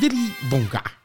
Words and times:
Willy 0.00 0.34
Wonka. 0.50 0.95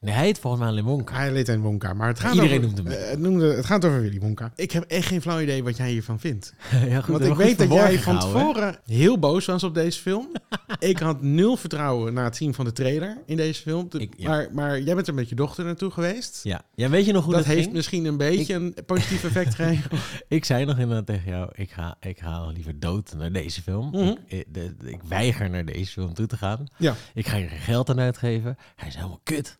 Nee, 0.00 0.14
hij 0.14 0.24
heet 0.24 0.38
volgens 0.38 0.62
mij 0.62 0.70
alleen 0.70 0.84
Wonka. 0.84 1.14
Hij 1.14 1.32
leed 1.32 1.48
in 1.48 1.60
Wonka, 1.60 1.92
maar 1.94 2.08
het 2.08 2.20
gaat 2.20 2.34
Iedereen 2.34 2.64
over, 2.64 2.74
noemt 2.74 2.88
hem 2.88 2.96
eh, 3.02 3.10
het, 3.10 3.18
noemde, 3.18 3.54
het 3.54 3.66
gaat 3.66 3.84
over 3.84 4.00
Willy 4.00 4.20
Wonka. 4.20 4.52
Ik 4.56 4.70
heb 4.72 4.84
echt 4.84 5.06
geen 5.06 5.20
flauw 5.22 5.40
idee 5.40 5.62
wat 5.64 5.76
jij 5.76 5.90
hiervan 5.90 6.20
vindt. 6.20 6.54
ja, 6.88 7.00
goed, 7.00 7.18
Want 7.18 7.24
ik 7.30 7.34
weet 7.34 7.58
dat 7.58 7.72
jij 7.72 7.98
van 7.98 8.18
tevoren 8.18 8.76
heel 8.86 9.18
boos 9.18 9.46
was 9.46 9.62
op 9.64 9.74
deze 9.74 10.00
film. 10.00 10.28
ik 10.78 10.98
had 10.98 11.22
nul 11.22 11.56
vertrouwen 11.56 12.12
na 12.14 12.24
het 12.24 12.36
zien 12.36 12.54
van 12.54 12.64
de 12.64 12.72
trailer 12.72 13.18
in 13.26 13.36
deze 13.36 13.62
film. 13.62 13.86
De- 13.88 13.98
Ik- 14.00 14.14
ja. 14.16 14.28
maar, 14.28 14.48
maar 14.52 14.80
jij 14.80 14.94
bent 14.94 15.08
er 15.08 15.14
met 15.14 15.28
je 15.28 15.34
dochter 15.34 15.64
naartoe 15.64 15.90
geweest. 15.90 16.40
Ja. 16.42 16.62
ja, 16.74 16.88
weet 16.88 17.06
je 17.06 17.12
nog 17.12 17.24
hoe 17.24 17.32
dat 17.34 17.42
dat, 17.42 17.50
heeft 17.52 17.62
ging? 17.64 17.74
misschien 17.76 18.04
een 18.04 18.16
beetje 18.16 18.54
een 18.54 18.74
positief 18.86 19.24
effect 19.24 19.54
gegeven. 19.64 19.98
Ik 20.28 20.44
zei 20.44 20.64
nog 20.64 20.78
inderdaad 20.78 21.06
tegen 21.06 21.30
jou, 21.30 21.50
ik 21.54 21.70
ga, 21.70 21.96
ik 22.00 22.18
ga 22.20 22.46
liever 22.46 22.80
dood 22.80 23.14
naar 23.16 23.32
deze 23.32 23.62
film. 23.62 23.88
Mhm. 23.90 24.00
ik, 24.08 24.18
ik, 24.26 24.44
de- 24.54 24.74
de- 24.78 24.90
ik 24.90 25.00
weiger 25.08 25.50
naar 25.50 25.64
deze 25.64 25.92
film 25.92 26.14
toe 26.14 26.26
te 26.26 26.36
gaan. 26.36 26.66
Ja. 26.76 26.94
Ik 27.14 27.26
ga 27.28 27.36
hier 27.36 27.48
geen 27.48 27.58
geld 27.58 27.90
aan 27.90 28.00
uitgeven. 28.00 28.56
Hij 28.76 28.88
is 28.88 28.94
helemaal 28.94 29.20
kut. 29.22 29.58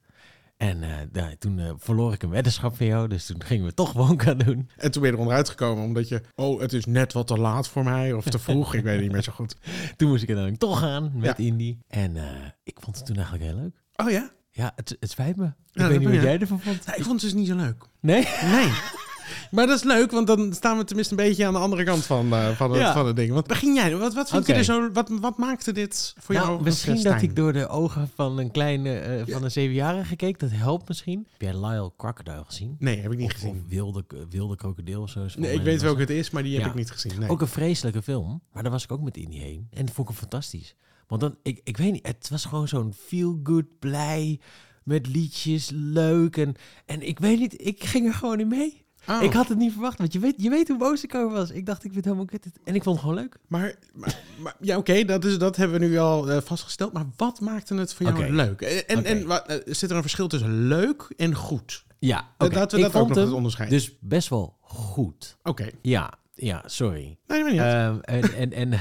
En 0.60 0.82
eh, 0.82 0.90
nou, 1.12 1.36
toen 1.36 1.58
eh, 1.58 1.70
verloor 1.76 2.12
ik 2.12 2.22
een 2.22 2.30
weddenschap 2.30 2.76
van 2.76 2.86
jou, 2.86 3.08
dus 3.08 3.26
toen 3.26 3.42
gingen 3.44 3.64
we 3.66 3.74
toch 3.74 3.92
Wonka 3.92 4.34
doen. 4.34 4.70
En 4.76 4.90
toen 4.90 5.02
ben 5.02 5.10
je 5.10 5.16
er 5.16 5.22
onderuit 5.22 5.48
gekomen 5.48 5.84
omdat 5.84 6.08
je... 6.08 6.20
Oh, 6.34 6.60
het 6.60 6.72
is 6.72 6.84
net 6.84 7.12
wat 7.12 7.26
te 7.26 7.38
laat 7.38 7.68
voor 7.68 7.84
mij 7.84 8.12
of 8.12 8.24
te 8.24 8.38
vroeg. 8.38 8.74
ik 8.74 8.82
weet 8.82 8.92
het 8.92 9.02
niet 9.02 9.12
meer 9.12 9.22
zo 9.22 9.32
goed. 9.32 9.56
Toen 9.96 10.08
moest 10.08 10.22
ik 10.22 10.28
uiteindelijk 10.28 10.58
toch 10.58 10.78
gaan 10.78 11.10
met 11.14 11.36
Ja. 11.36 11.44
Indy. 11.44 11.78
En 11.88 12.16
eh, 12.16 12.24
ik 12.62 12.76
vond 12.80 12.96
het 12.96 13.06
toen 13.06 13.16
eigenlijk 13.16 13.44
heel 13.44 13.54
leuk. 13.56 13.82
Oh 13.96 14.10
ja? 14.10 14.30
Ja, 14.50 14.72
het, 14.76 14.96
het 15.00 15.10
spijt 15.10 15.36
me. 15.36 15.46
Ik 15.72 15.82
weet 15.82 15.98
niet 15.98 16.08
wat 16.08 16.22
jij 16.22 16.38
ervan 16.38 16.60
vond. 16.60 16.86
Nou, 16.86 16.98
ik 16.98 17.04
vond 17.04 17.22
het 17.22 17.30
dus 17.30 17.40
niet 17.40 17.48
zo 17.48 17.56
leuk. 17.56 17.84
Nee? 18.00 18.28
Nee. 18.52 18.70
Maar 19.50 19.66
dat 19.66 19.76
is 19.76 19.82
leuk, 19.84 20.10
want 20.10 20.26
dan 20.26 20.52
staan 20.52 20.76
we 20.78 20.84
tenminste 20.84 21.14
een 21.18 21.26
beetje 21.26 21.46
aan 21.46 21.52
de 21.52 21.58
andere 21.58 21.84
kant 21.84 22.04
van, 22.04 22.32
eh, 22.32 22.48
van, 22.48 22.70
het, 22.70 22.80
Ja. 22.80 22.92
van 22.92 23.06
het 23.06 23.16
ding. 23.16 23.32
Want 23.32 23.46
begin 23.46 23.74
jij, 23.74 23.96
wat, 23.96 24.14
wat 24.14 24.30
vind 24.30 24.46
je 24.46 24.52
er 24.52 24.64
zo, 24.64 24.90
wat, 24.92 25.08
wat 25.20 25.38
maakte 25.38 25.72
dit 25.72 26.14
voor 26.18 26.34
nou, 26.34 26.46
jou? 26.48 26.62
misschien 26.62 27.02
dat 27.02 27.22
ik 27.22 27.36
door 27.36 27.52
de 27.52 27.68
ogen 27.68 28.10
van 28.14 28.38
een 28.38 28.50
kleine, 28.50 28.98
eh, 28.98 29.32
van 29.32 29.44
een 29.44 29.50
zevenjarige 29.50 30.16
keek. 30.16 30.38
Dat 30.38 30.50
helpt 30.52 30.88
misschien. 30.88 31.26
Heb 31.30 31.40
jij 31.40 31.60
Lyle 31.66 31.92
Crocodile 31.96 32.42
gezien? 32.46 32.76
Nee, 32.78 33.00
heb 33.00 33.12
ik 33.12 33.18
niet 33.18 33.26
Of, 33.26 33.32
gezien. 33.32 33.50
of 33.50 33.56
wilde, 33.68 34.04
wilde 34.30 34.56
krokodil 34.56 35.02
of 35.02 35.10
zo. 35.10 35.26
Nee, 35.36 35.52
ik 35.54 35.62
weet 35.62 35.82
welke 35.82 36.00
het 36.00 36.10
is, 36.10 36.30
maar 36.30 36.42
die 36.42 36.52
heb 36.54 36.62
Ja. 36.62 36.68
ik 36.68 36.74
niet 36.74 36.90
gezien. 36.90 37.12
Nee. 37.18 37.28
Ook 37.28 37.40
een 37.40 37.48
vreselijke 37.48 38.02
film, 38.02 38.42
maar 38.52 38.62
daar 38.62 38.72
was 38.72 38.84
ik 38.84 38.92
ook 38.92 39.00
met 39.02 39.16
Indy 39.16 39.38
heen. 39.38 39.66
En 39.70 39.84
dat 39.86 39.94
vond 39.94 40.08
ik 40.08 40.14
hem 40.14 40.28
fantastisch. 40.28 40.74
Want 41.08 41.20
dan, 41.20 41.36
ik, 41.42 41.60
ik 41.64 41.76
weet 41.76 41.92
niet, 41.92 42.06
het 42.06 42.28
was 42.30 42.44
gewoon 42.44 42.68
zo'n 42.68 42.94
feel-good, 43.06 43.78
blij, 43.78 44.40
met 44.84 45.06
liedjes, 45.06 45.70
leuk. 45.74 46.36
En, 46.36 46.54
en 46.86 47.08
ik 47.08 47.18
weet 47.18 47.38
niet, 47.38 47.66
ik 47.66 47.84
ging 47.84 48.06
er 48.06 48.14
gewoon 48.14 48.40
in 48.40 48.48
mee. 48.48 48.84
Oh, 49.10 49.22
Ik 49.22 49.32
had 49.32 49.48
het 49.48 49.58
niet 49.58 49.72
verwacht, 49.72 49.98
want 49.98 50.12
je 50.12 50.18
weet, 50.18 50.34
je 50.36 50.50
weet 50.50 50.68
hoe 50.68 50.78
boos 50.78 51.04
ik 51.04 51.14
over 51.14 51.36
was. 51.36 51.50
Ik 51.50 51.66
dacht, 51.66 51.84
ik 51.84 51.92
vind 51.92 51.94
het 51.94 52.04
helemaal 52.04 52.24
kut. 52.26 52.46
En 52.64 52.74
ik 52.74 52.82
vond 52.82 52.96
het 52.96 53.04
gewoon 53.04 53.20
leuk. 53.22 53.36
Maar, 53.48 53.74
maar, 53.94 54.18
maar- 54.38 54.54
ja, 54.60 54.76
oké, 54.76 55.04
dat, 55.04 55.24
is- 55.24 55.38
dat 55.38 55.56
hebben 55.56 55.80
we 55.80 55.86
nu 55.86 55.98
al 55.98 56.30
eh, 56.30 56.40
vastgesteld. 56.40 56.92
Maar 56.92 57.06
wat 57.16 57.40
maakte 57.40 57.74
het 57.74 57.94
voor 57.94 58.06
jou 58.06 58.32
leuk? 58.32 58.60
En, 58.60 58.86
en, 58.88 58.98
Oké. 58.98 59.08
en 59.08 59.26
wat, 59.26 59.46
eh, 59.46 59.56
zit 59.74 59.90
er 59.90 59.96
een 59.96 60.02
verschil 60.02 60.28
tussen 60.28 60.66
leuk 60.66 61.12
en 61.16 61.34
goed? 61.34 61.84
Ja, 61.98 62.18
Eh, 62.38 62.46
oké. 62.46 62.54
Laten 62.56 62.78
we 62.78 62.84
ik 62.86 62.92
dat 62.92 63.02
ook 63.02 63.08
nog 63.08 63.16
hem 63.18 63.32
onderscheiden. 63.34 63.78
dus 63.78 63.96
best 64.00 64.28
wel 64.28 64.56
goed. 64.60 65.36
Oké, 65.42 65.70
Ja, 65.82 66.12
ja, 66.34 66.62
sorry. 66.66 67.16
nee, 67.26 67.42
maar 67.42 67.50
niet. 67.52 67.60
Ehm, 67.60 67.98
en 68.00 68.34
en, 68.34 68.52
en 68.72 68.80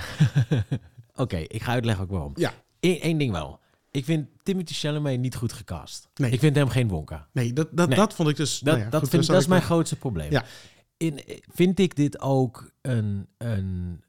oké, 1.24 1.38
ik 1.38 1.62
ga 1.64 1.72
uitleggen 1.72 2.04
ook 2.04 2.10
waarom. 2.12 2.32
Ja, 2.36 2.54
Eén 2.80 3.00
één 3.00 3.18
ding 3.18 3.32
wel. 3.32 3.60
Ik 3.92 4.06
vind 4.06 4.28
Timothy 4.44 4.74
Chalamet 4.74 5.20
niet 5.20 5.36
goed 5.36 5.54
gecast. 5.54 6.10
Nee. 6.16 6.32
Ik 6.32 6.40
vind 6.40 6.56
hem 6.56 6.70
geen 6.70 6.88
Wonka. 6.88 7.28
nee, 7.32 7.54
dat, 7.54 7.68
dat, 7.72 7.88
Nee. 7.88 7.98
dat 7.98 8.14
vond 8.14 8.30
ik 8.30 8.36
dus... 8.36 8.60
Dat, 8.60 8.74
nou 8.74 8.86
ja, 8.86 8.90
dat, 8.90 9.02
goed, 9.02 9.10
vind, 9.10 9.28
dat 9.28 9.42
is 9.42 9.48
mijn 9.48 9.62
grootste 9.62 9.96
probleem. 9.96 10.32
Ja. 10.32 10.44
In, 10.98 11.22
vind 11.54 11.80
ik 11.80 11.96
dit 11.96 12.22
ook 12.22 12.72
een, 12.82 13.28
een, 13.38 14.04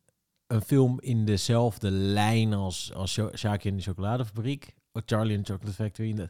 een 0.46 0.62
film 0.62 1.00
in 1.00 1.24
dezelfde 1.24 1.90
lijn 1.90 2.52
als, 2.52 2.92
als 2.94 3.18
in 3.18 3.76
de 3.76 3.82
chocoladefabriek? 3.82 4.74
Of 4.92 5.02
Charlie 5.06 5.36
in 5.36 5.42
the 5.42 5.52
Chocolate 5.52 5.76
Factory? 5.76 6.28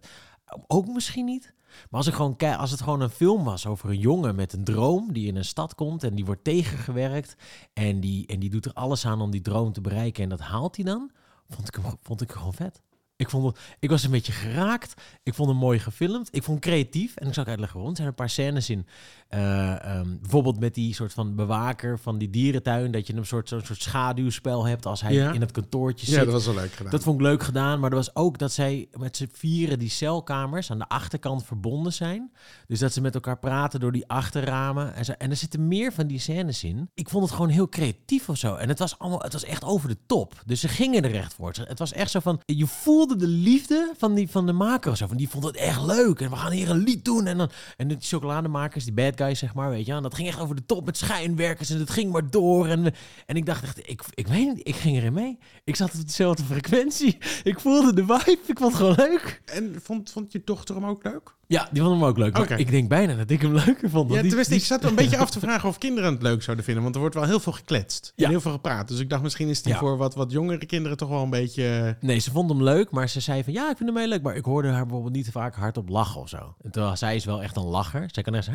Ook 0.66 0.86
misschien 0.86 1.24
niet. 1.24 1.54
Maar 1.90 2.00
als, 2.00 2.06
ik 2.06 2.14
gewoon 2.14 2.36
kijk, 2.36 2.58
als 2.58 2.70
het 2.70 2.82
gewoon 2.82 3.00
een 3.00 3.10
film 3.10 3.44
was 3.44 3.66
over 3.66 3.88
een 3.88 3.98
jongen 3.98 4.34
met 4.34 4.52
een 4.52 4.64
droom 4.64 5.12
die 5.12 5.26
in 5.26 5.36
een 5.36 5.44
stad 5.44 5.74
komt 5.74 6.02
en 6.02 6.14
die 6.14 6.24
wordt 6.24 6.44
tegengewerkt 6.44 7.34
en 7.72 8.00
die, 8.00 8.26
en 8.26 8.38
die 8.40 8.50
doet 8.50 8.64
er 8.64 8.72
alles 8.72 9.06
aan 9.06 9.20
om 9.20 9.30
die 9.30 9.40
droom 9.40 9.72
te 9.72 9.80
bereiken 9.80 10.22
en 10.22 10.28
dat 10.28 10.40
haalt 10.40 10.76
hij 10.76 10.84
dan, 10.84 11.10
vond 11.48 11.68
ik 11.68 11.74
hem, 11.74 11.96
vond 12.02 12.20
ik 12.20 12.32
gewoon 12.32 12.54
vet. 12.54 12.82
Ik, 13.20 13.30
vond 13.30 13.46
het, 13.46 13.58
ik 13.78 13.90
was 13.90 14.04
een 14.04 14.10
beetje 14.10 14.32
geraakt. 14.32 14.94
Ik 15.22 15.34
vond 15.34 15.48
hem 15.48 15.58
mooi 15.58 15.78
gefilmd. 15.78 16.28
Ik 16.30 16.42
vond 16.42 16.64
hem 16.64 16.72
creatief. 16.72 17.16
En 17.16 17.26
ik 17.26 17.34
zal 17.34 17.42
ook 17.42 17.48
uitleggen 17.48 17.76
waarom. 17.76 17.90
Er 17.94 17.96
zijn 18.00 18.08
een 18.08 18.14
paar 18.18 18.30
scènes 18.30 18.70
in. 18.70 18.86
eh, 19.28 19.84
ehm, 19.84 20.16
bijvoorbeeld 20.20 20.60
met 20.60 20.74
die 20.74 20.94
soort 20.94 21.12
van 21.12 21.34
bewaker 21.34 21.98
van 21.98 22.18
die 22.18 22.30
dierentuin. 22.30 22.90
Dat 22.90 23.06
je 23.06 23.14
een 23.14 23.26
soort, 23.26 23.48
zo'n 23.48 23.60
soort 23.64 23.82
schaduwspel 23.82 24.66
hebt 24.66 24.86
als 24.86 25.00
hij 25.00 25.12
Ja. 25.12 25.32
in 25.32 25.40
het 25.40 25.50
kantoortje 25.50 26.06
zit. 26.06 26.14
Ja, 26.14 26.24
dat 26.24 26.32
was 26.32 26.44
wel 26.46 26.54
leuk 26.54 26.72
gedaan. 26.72 26.90
Dat 26.92 27.02
vond 27.02 27.16
ik 27.16 27.22
leuk 27.26 27.42
gedaan. 27.42 27.80
Maar 27.80 27.90
er 27.90 27.96
was 27.96 28.14
ook 28.16 28.38
dat 28.38 28.52
zij 28.52 28.88
met 28.98 29.16
z'n 29.16 29.28
vieren 29.32 29.78
die 29.78 29.88
celkamers 29.88 30.70
aan 30.70 30.78
de 30.78 30.88
achterkant 30.88 31.44
verbonden 31.44 31.92
zijn. 31.92 32.32
Dus 32.66 32.78
dat 32.78 32.92
ze 32.92 33.00
met 33.00 33.14
elkaar 33.14 33.38
praten 33.38 33.80
door 33.80 33.92
die 33.92 34.08
achterramen. 34.08 34.94
En, 34.94 35.04
zo. 35.04 35.12
en 35.12 35.30
er 35.30 35.36
zitten 35.36 35.68
meer 35.68 35.92
van 35.92 36.06
die 36.06 36.18
scènes 36.18 36.64
in. 36.64 36.90
Ik 36.94 37.08
vond 37.08 37.24
het 37.24 37.32
gewoon 37.32 37.50
heel 37.50 37.68
creatief 37.68 38.28
of 38.28 38.36
zo. 38.36 38.54
En 38.54 38.68
het 38.68 38.78
was, 38.78 38.98
allemaal, 38.98 39.20
het 39.20 39.32
was 39.32 39.44
echt 39.44 39.64
over 39.64 39.88
de 39.88 39.96
top. 40.06 40.42
Dus 40.46 40.60
ze 40.60 40.68
gingen 40.68 41.02
er 41.04 41.14
echt 41.14 41.34
voor. 41.34 41.52
Het 41.64 41.78
was 41.78 41.92
echt 41.92 42.10
zo 42.10 42.20
van... 42.20 42.40
Je 42.46 42.66
voelde 42.66 43.09
de 43.16 43.26
liefde 43.26 43.92
van, 43.96 44.14
die, 44.14 44.30
van 44.30 44.46
de 44.46 44.52
maker 44.52 44.90
of 44.90 44.96
zo. 44.96 45.06
Van 45.06 45.16
die 45.16 45.28
vond 45.28 45.44
het 45.44 45.56
echt 45.56 45.82
leuk. 45.82 46.20
En 46.20 46.30
we 46.30 46.36
gaan 46.36 46.52
hier 46.52 46.70
een 46.70 46.82
lied 46.82 47.04
doen. 47.04 47.26
En, 47.26 47.38
dan, 47.38 47.50
en 47.76 47.88
die 47.88 47.96
chocolademakers, 48.00 48.84
die 48.84 48.92
bad 48.92 49.16
guys 49.16 49.38
zeg 49.38 49.54
maar, 49.54 49.70
weet 49.70 49.86
je. 49.86 49.92
En 49.92 50.02
dat 50.02 50.14
ging 50.14 50.28
echt 50.28 50.40
over 50.40 50.56
de 50.56 50.66
top 50.66 50.84
met 50.84 50.96
schijnwerkers. 50.96 51.70
En 51.70 51.78
het 51.78 51.90
ging 51.90 52.12
maar 52.12 52.30
door. 52.30 52.66
En, 52.66 52.94
en 53.26 53.36
ik 53.36 53.46
dacht 53.46 53.62
echt, 53.62 53.78
ik, 53.88 54.02
ik 54.14 54.26
weet 54.26 54.54
niet, 54.54 54.68
ik 54.68 54.76
ging 54.76 54.96
erin 54.96 55.12
mee. 55.12 55.38
Ik 55.64 55.76
zat 55.76 55.94
op 55.94 56.06
dezelfde 56.06 56.44
frequentie. 56.44 57.18
Ik 57.42 57.60
voelde 57.60 57.94
de 57.94 58.04
vibe. 58.04 58.38
Ik 58.46 58.58
vond 58.58 58.72
het 58.72 58.74
gewoon 58.74 58.94
leuk. 58.96 59.42
En 59.44 59.76
vond, 59.82 60.10
vond 60.10 60.32
je 60.32 60.42
dochter 60.44 60.74
hem 60.74 60.84
ook 60.84 61.04
leuk? 61.04 61.38
Ja, 61.50 61.68
die 61.72 61.82
vond 61.82 61.94
hem 62.00 62.04
ook 62.08 62.18
leuk. 62.18 62.36
Ik 62.38 62.70
denk 62.70 62.88
bijna 62.88 63.14
dat 63.14 63.30
ik 63.30 63.42
hem 63.42 63.52
leuker 63.54 63.90
vond. 63.90 64.10
Ja, 64.12 64.16
tenminste, 64.20 64.48
die- 64.52 64.58
ik 64.60 64.64
zat 64.66 64.84
een 64.84 64.94
beetje 64.94 65.16
af 65.24 65.30
te 65.30 65.38
vragen 65.40 65.68
of 65.68 65.78
kinderen 65.78 66.12
het 66.12 66.22
leuk 66.22 66.42
zouden 66.42 66.64
vinden. 66.64 66.82
Want 66.82 66.94
er 66.94 67.00
wordt 67.00 67.14
wel 67.16 67.24
heel 67.24 67.40
veel 67.40 67.52
gekletst 67.52 68.12
Ja. 68.16 68.24
en 68.24 68.30
heel 68.30 68.40
veel 68.40 68.50
gepraat. 68.50 68.88
Dus 68.88 68.98
ik 68.98 69.10
dacht, 69.10 69.22
misschien 69.22 69.48
is 69.48 69.62
die 69.62 69.72
Ja. 69.72 69.78
voor 69.78 69.96
wat, 69.96 70.14
wat 70.14 70.32
jongere 70.32 70.66
kinderen 70.66 70.96
toch 70.96 71.08
wel 71.08 71.22
een 71.22 71.30
beetje... 71.30 71.96
Nee, 72.00 72.18
ze 72.18 72.30
vond 72.30 72.50
hem 72.50 72.62
leuk, 72.62 72.90
maar 72.90 73.08
ze 73.08 73.20
zei 73.20 73.44
van 73.44 73.52
ja, 73.52 73.70
ik 73.70 73.76
vind 73.76 73.88
hem 73.88 73.98
heel 73.98 74.08
leuk. 74.08 74.22
Maar 74.22 74.36
ik 74.36 74.44
hoorde 74.44 74.68
haar 74.68 74.82
bijvoorbeeld 74.86 75.14
niet 75.14 75.30
vaak 75.30 75.54
hardop 75.54 75.88
lachen 75.88 76.20
of 76.20 76.28
zo. 76.28 76.54
En 76.62 76.70
terwijl 76.70 76.96
zij 76.96 77.14
is 77.14 77.24
wel 77.24 77.42
echt 77.42 77.56
een 77.56 77.64
lacher. 77.66 78.04
Zij 78.12 78.22
kan 78.22 78.34
echt 78.34 78.48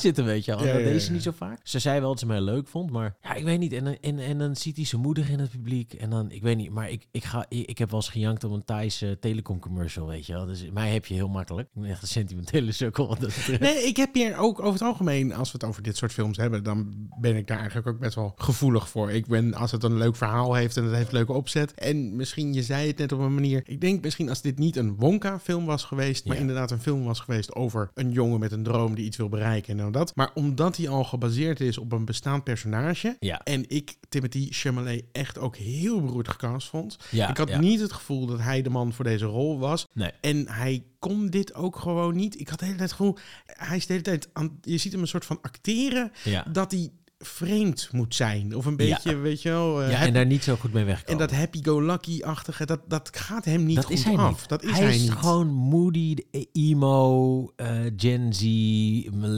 zitten, 0.00 0.24
weet 0.24 0.44
je 0.44 0.50
wel. 0.56 0.64
Ja, 0.66 0.72
dat 0.72 0.82
ja, 0.82 0.88
deed 0.88 1.02
ze 1.02 1.12
niet 1.12 1.22
zo 1.22 1.30
vaak. 1.36 1.60
Ze 1.62 1.78
zei 1.78 2.00
wel 2.00 2.08
dat 2.08 2.18
ze 2.18 2.26
mij 2.26 2.40
leuk 2.40 2.68
vond, 2.68 2.90
maar 2.90 3.16
ja, 3.22 3.34
ik 3.34 3.44
weet 3.44 3.58
niet. 3.58 3.72
En, 3.72 3.84
dan- 3.84 3.96
en, 4.00 4.18
en 4.18 4.38
dan 4.38 4.56
ziet 4.56 4.76
hij 4.76 4.84
zijn 4.84 5.00
moeder 5.02 5.30
in 5.30 5.38
het 5.38 5.50
publiek. 5.50 5.92
En 5.94 6.10
dan, 6.10 6.30
ik 6.30 6.42
weet 6.42 6.56
niet, 6.56 6.70
maar 6.70 6.90
ik, 6.90 7.06
ik, 7.10 7.24
ga, 7.24 7.46
ik, 7.48 7.66
ik 7.68 7.78
heb 7.78 7.90
wel 7.90 8.00
eens 8.00 8.08
gejankt 8.08 8.44
om 8.44 8.52
een 8.52 8.64
Thaise 8.64 9.16
telecom 9.20 9.58
commercial, 9.58 10.06
weet 10.06 10.26
je 10.26 10.32
wel. 10.32 10.46
Dus 10.46 10.64
mij 10.72 10.92
heb 10.92 11.06
je 11.06 11.14
heel 11.14 11.28
makkelijk. 11.28 11.68
Ik 11.74 11.80
ben 11.82 11.90
echt 11.90 12.02
een 12.02 12.08
sentimentele 12.08 12.72
sukkel. 12.72 13.16
Nee, 13.60 13.74
ik 13.86 13.96
heb 13.96 14.14
hier 14.14 14.36
ook 14.36 14.58
over 14.60 14.72
het 14.72 14.82
algemeen, 14.82 15.34
als 15.34 15.52
we 15.52 15.58
het 15.60 15.68
over 15.68 15.82
dit 15.82 15.96
soort 15.96 16.12
films 16.12 16.36
hebben, 16.36 16.62
dan 16.64 17.08
ben 17.20 17.36
ik 17.36 17.46
daar 17.46 17.58
eigenlijk 17.58 17.88
ook 17.88 17.98
best 17.98 18.14
wel 18.14 18.32
gevoelig 18.36 18.88
voor. 18.88 19.10
Ik 19.10 19.26
ben, 19.26 19.54
als 19.54 19.70
het 19.72 19.82
een 19.82 19.96
leuk 19.96 20.16
verhaal 20.16 20.54
heeft 20.54 20.76
en 20.76 20.84
het 20.84 20.94
heeft 20.94 21.12
leuke 21.12 21.32
opzet. 21.32 21.74
En 21.74 22.16
misschien, 22.16 22.52
je 22.52 22.62
zei 22.62 22.86
het 22.86 22.98
net 22.98 23.12
op 23.12 23.20
een 23.20 23.34
manier. 23.34 23.62
Ik 23.64 23.80
denk 23.80 24.02
misschien 24.02 24.28
als 24.28 24.40
dit 24.42 24.58
niet 24.58 24.76
een 24.76 24.96
Wonka-film 24.96 25.66
was 25.66 25.84
geweest, 25.84 26.24
maar 26.26 26.36
inderdaad 26.36 26.70
een 26.70 26.80
film 26.80 27.04
was 27.04 27.20
geweest 27.20 27.54
over 27.54 27.90
een 27.94 28.10
jongen 28.12 28.40
met 28.40 28.52
een 28.52 28.62
droom 28.62 28.94
die 28.94 29.04
iets 29.04 29.16
wil 29.16 29.28
bereiken 29.28 29.78
en 29.78 29.85
dat. 29.92 30.16
Maar 30.16 30.30
omdat 30.34 30.76
hij 30.76 30.88
al 30.88 31.04
gebaseerd 31.04 31.60
is 31.60 31.78
op 31.78 31.92
een 31.92 32.04
bestaand 32.04 32.44
personage. 32.44 33.16
Ja. 33.20 33.40
En 33.44 33.68
ik 33.68 33.96
Timothy 34.08 34.46
Chalamet 34.50 35.04
echt 35.12 35.38
ook 35.38 35.56
heel 35.56 36.00
beroerd 36.00 36.28
gecast 36.28 36.68
vond. 36.68 36.96
Ja, 37.10 37.28
ik 37.28 37.36
had 37.36 37.48
ja. 37.48 37.58
niet 37.58 37.80
het 37.80 37.92
gevoel 37.92 38.26
dat 38.26 38.40
hij 38.40 38.62
de 38.62 38.70
man 38.70 38.92
voor 38.92 39.04
deze 39.04 39.24
rol 39.24 39.58
was. 39.58 39.86
Nee. 39.92 40.10
En 40.20 40.48
hij 40.48 40.84
kon 40.98 41.26
dit 41.26 41.54
ook 41.54 41.76
gewoon 41.76 42.16
niet. 42.16 42.40
Ik 42.40 42.48
had 42.48 42.58
de 42.58 42.64
hele 42.64 42.76
tijd 42.76 42.90
het 42.90 42.98
gevoel, 42.98 43.18
hij 43.46 43.76
is 43.76 43.86
de 43.86 43.92
hele 43.92 44.04
tijd 44.04 44.28
aan, 44.32 44.58
je 44.60 44.78
ziet 44.78 44.92
hem 44.92 45.00
een 45.00 45.08
soort 45.08 45.24
van 45.24 45.38
acteren 45.42 46.12
Ja. 46.24 46.44
dat 46.52 46.70
hij 46.70 46.90
vreemd 47.18 47.88
moet 47.92 48.14
zijn. 48.14 48.56
Of 48.56 48.64
een 48.66 48.76
beetje, 48.76 49.16
weet 49.16 49.42
je 49.42 49.48
wel. 49.48 49.82
eh, 49.82 49.90
ja, 49.90 50.00
en 50.00 50.12
daar 50.12 50.26
niet 50.26 50.44
zo 50.44 50.56
goed 50.56 50.72
mee 50.72 50.82
en 50.82 50.88
wegkomen. 50.88 51.18
dat 51.28 51.36
happy-go-lucky-achtige, 51.38 52.66
dat, 52.66 52.80
dat 52.88 53.10
gaat 53.16 53.44
hem 53.44 53.64
niet 53.64 53.76
dat 53.76 53.84
goed 53.84 53.94
is 53.94 54.04
hij 54.04 54.16
af. 54.16 54.30
niet. 54.30 54.48
Dat 54.48 54.62
is 54.62 54.70
hij, 54.70 54.80
hij, 54.82 54.94
is 54.94 55.00
niet. 55.02 55.10
gewoon 55.10 55.46
moody, 55.48 56.14
de 56.14 56.48
emo, 56.52 57.52
eh, 57.56 57.68
Gen 57.96 58.32
Z, 58.34 58.42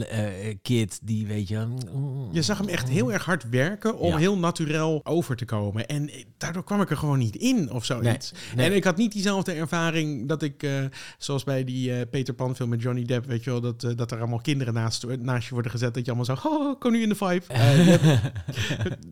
eh, 0.09 0.55
kid, 0.61 0.99
die 1.03 1.27
weet 1.27 1.47
je... 1.47 1.57
mm, 1.93 2.29
Je 2.31 2.41
zag 2.41 2.57
hem 2.57 2.67
echt 2.67 2.89
heel 2.89 3.11
erg 3.13 3.25
hard 3.25 3.49
werken 3.49 3.97
om 3.97 4.09
Ja. 4.11 4.17
heel 4.17 4.37
naturel 4.37 5.01
over 5.03 5.35
te 5.35 5.45
komen. 5.45 5.87
En 5.87 6.09
eh, 6.09 6.23
daardoor 6.37 6.63
kwam 6.63 6.81
ik 6.81 6.89
er 6.89 6.97
gewoon 6.97 7.19
niet 7.19 7.35
in 7.35 7.71
of 7.71 7.85
zoiets. 7.85 8.31
Nee, 8.31 8.41
nee. 8.55 8.65
En 8.69 8.75
ik 8.75 8.83
had 8.83 8.97
niet 8.97 9.11
diezelfde 9.11 9.51
ervaring 9.53 10.27
dat 10.27 10.41
ik, 10.41 10.63
eh, 10.63 10.71
zoals 11.17 11.43
bij 11.43 11.63
die 11.63 11.93
eh, 11.93 12.01
Peter 12.09 12.33
Pan 12.33 12.55
film 12.55 12.69
met 12.69 12.81
Johnny 12.81 13.03
Depp, 13.03 13.25
weet 13.25 13.43
je 13.43 13.49
wel, 13.49 13.61
dat, 13.61 13.83
eh, 13.83 13.91
dat 13.95 14.11
er 14.11 14.17
allemaal 14.19 14.41
kinderen 14.41 14.73
naast, 14.73 15.05
naast 15.19 15.47
je 15.47 15.53
worden 15.53 15.71
gezet. 15.71 15.93
Dat 15.93 16.05
je 16.05 16.11
allemaal 16.13 16.35
zo, 16.37 16.47
oh, 16.49 16.79
kom 16.79 16.91
nu 16.91 17.01
in 17.01 17.09
de 17.09 17.15
vibe. 17.15 17.43
Eh, 17.69 17.93
Eh, 17.93 18.01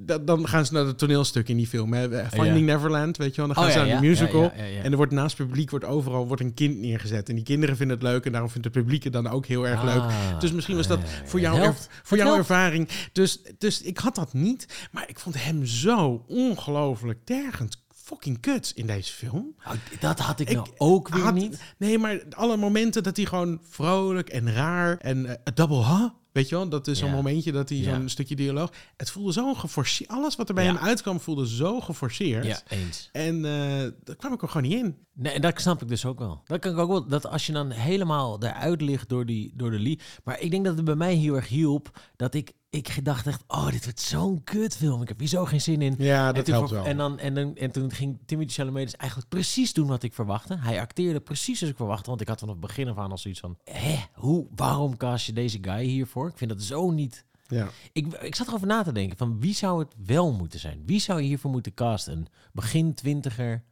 hebt- 0.05 0.27
dan 0.27 0.47
gaan 0.47 0.65
ze 0.65 0.73
naar 0.73 0.85
het 0.85 0.97
toneelstuk 0.97 1.49
in 1.49 1.57
die 1.57 1.67
film. 1.67 1.93
Hè. 1.93 2.25
Finding 2.29 2.65
Neverland, 2.65 3.17
weet 3.17 3.35
je 3.35 3.41
wel. 3.45 3.47
Dan 3.53 3.55
gaan 3.55 3.65
Oh, 3.65 3.71
ze 3.71 3.79
ja, 3.79 3.85
naar 3.85 4.01
de 4.01 4.07
musical. 4.07 4.51
En 4.83 4.91
er 4.91 4.95
wordt 4.97 5.11
naast 5.11 5.37
het 5.37 5.47
publiek 5.47 5.69
wordt 5.69 5.85
overal 5.85 6.27
wordt 6.27 6.41
een 6.41 6.53
kind 6.53 6.77
neergezet. 6.79 7.29
En 7.29 7.35
die 7.35 7.43
kinderen 7.43 7.77
vinden 7.77 7.97
het 7.97 8.05
leuk. 8.05 8.25
En 8.25 8.31
daarom 8.31 8.49
vindt 8.49 8.65
het 8.65 8.73
publiek 8.75 9.03
het 9.03 9.13
dan 9.13 9.27
ook 9.27 9.45
heel 9.45 9.67
erg 9.67 9.83
leuk. 9.83 10.01
Ah, 10.01 10.39
Dus 10.39 10.51
misschien 10.51 10.75
was 10.75 10.87
dat 10.87 10.99
eh, 10.99 11.05
voor, 11.25 11.39
jou 11.39 11.59
er- 11.59 11.75
voor 12.03 12.17
jouw 12.17 12.37
ervaring. 12.37 12.87
Dus, 13.11 13.41
dus 13.57 13.81
ik 13.81 13.97
had 13.97 14.15
dat 14.15 14.33
niet. 14.33 14.87
Maar 14.91 15.03
ik 15.09 15.19
vond 15.19 15.43
hem 15.43 15.65
zo 15.65 16.23
ongelooflijk 16.27 17.19
tergend 17.25 17.85
fucking 17.95 18.39
kut 18.39 18.71
in 18.75 18.85
deze 18.87 19.13
film. 19.13 19.55
Nou, 19.65 19.77
dat 19.99 20.19
had 20.19 20.39
ik, 20.39 20.49
Ik 20.49 20.55
nou 20.55 20.67
ook 20.77 21.09
weer 21.09 21.23
Had- 21.23 21.33
niet. 21.33 21.59
Nee, 21.77 21.97
maar 21.97 22.19
alle 22.35 22.57
momenten 22.57 23.03
dat 23.03 23.17
hij 23.17 23.25
gewoon 23.25 23.59
vrolijk 23.69 24.29
en 24.29 24.53
raar 24.53 24.97
en 24.97 25.25
eh, 25.25 25.31
a 25.31 25.51
double 25.53 25.85
huh? 25.85 26.03
Weet 26.37 26.49
je 26.49 26.55
wel, 26.55 26.69
dat 26.69 26.87
is 26.87 26.99
zo'n 26.99 27.09
Ja. 27.09 27.15
momentje 27.15 27.51
dat 27.51 27.69
hij 27.69 27.83
zo'n 27.83 28.09
stukje 28.09 28.35
dialoog. 28.35 28.71
Het 28.97 29.09
voelde 29.09 29.31
zo 29.33 29.53
geforceerd. 29.53 30.09
Alles 30.09 30.35
wat 30.35 30.49
er 30.49 30.55
bij 30.55 30.65
hem 30.65 30.77
uitkwam 30.77 31.19
voelde 31.19 31.47
zo 31.47 31.79
geforceerd. 31.79 32.45
Ja, 32.45 32.59
eens. 32.67 33.09
En 33.11 33.45
eh 33.45 33.91
daar 34.03 34.15
kwam 34.15 34.33
ik 34.33 34.41
er 34.41 34.49
gewoon 34.49 34.69
niet 34.69 34.79
in. 34.83 34.97
Nee, 35.13 35.33
en 35.33 35.41
dat 35.41 35.61
snap 35.61 35.81
ik 35.81 35.87
dus 35.87 36.05
ook 36.05 36.19
wel. 36.19 36.41
Dat 36.45 36.59
kan 36.59 36.71
ik 36.71 36.77
ook 36.77 36.87
wel. 36.89 37.07
Dat 37.07 37.27
als 37.27 37.45
je 37.45 37.51
dan 37.53 37.71
helemaal 37.71 38.43
eruit 38.43 38.81
ligt 38.81 39.09
door, 39.09 39.25
die, 39.25 39.51
door 39.55 39.71
de 39.71 39.79
lie. 39.79 39.99
Maar 40.23 40.39
ik 40.39 40.51
denk 40.51 40.65
dat 40.65 40.75
het 40.75 40.85
bij 40.85 40.95
mij 40.95 41.13
heel 41.13 41.35
erg 41.35 41.47
hielp. 41.47 41.99
Dat 42.15 42.33
ik, 42.33 42.51
ik 42.77 43.05
dacht 43.05 43.27
echt, 43.27 43.43
oh, 43.47 43.69
dit 43.71 43.83
wordt 43.83 43.99
zo'n 43.99 44.43
kutfilm. 44.43 45.01
Ik 45.01 45.07
heb 45.07 45.19
hier 45.19 45.27
zo 45.27 45.45
geen 45.45 45.61
zin 45.61 45.81
in. 45.81 45.95
Ja, 45.97 46.27
en, 46.27 46.33
dat 46.33 46.45
toen 46.45 46.53
helpt 46.53 46.69
wel. 46.69 46.85
En, 46.85 46.97
dan, 46.97 47.19
en, 47.19 47.33
dan, 47.33 47.55
en 47.55 47.71
toen 47.71 47.91
ging 47.91 48.19
Timothy 48.25 48.53
Chalamet 48.53 48.83
dus 48.83 48.95
eigenlijk 48.95 49.29
precies 49.29 49.73
doen 49.73 49.87
wat 49.87 50.03
ik 50.03 50.13
verwachtte. 50.13 50.57
Hij 50.59 50.79
acteerde 50.81 51.19
precies 51.19 51.61
als 51.61 51.69
ik 51.69 51.75
verwachtte. 51.75 52.09
Want 52.09 52.21
ik 52.21 52.27
had 52.27 52.39
vanaf 52.39 52.55
het 52.55 52.65
begin 52.65 52.87
af 52.87 52.97
aan 52.97 53.11
al 53.11 53.17
zoiets 53.17 53.39
van... 53.39 53.57
Hé, 53.63 53.97
hoe, 54.13 54.47
waarom 54.55 54.97
cast 54.97 55.25
je 55.25 55.33
deze 55.33 55.57
guy 55.61 55.83
hiervoor? 55.83 56.27
Ik 56.29 56.37
vind 56.37 56.49
dat 56.49 56.61
zo 56.61 56.91
niet... 56.91 57.25
ja. 57.47 57.69
Ik, 57.91 58.13
ik 58.13 58.35
zat 58.35 58.47
erover 58.47 58.67
na 58.67 58.83
te 58.83 58.91
denken 58.91 59.17
van 59.17 59.39
wie 59.39 59.53
zou 59.53 59.79
het 59.79 59.93
wel 60.05 60.31
moeten 60.31 60.59
zijn? 60.59 60.83
Wie 60.85 60.99
zou 60.99 61.21
je 61.21 61.27
hiervoor 61.27 61.51
moeten 61.51 61.73
casten? 61.73 62.13
Een 62.17 62.27
begin 62.53 62.93
twintiger? 62.93 63.63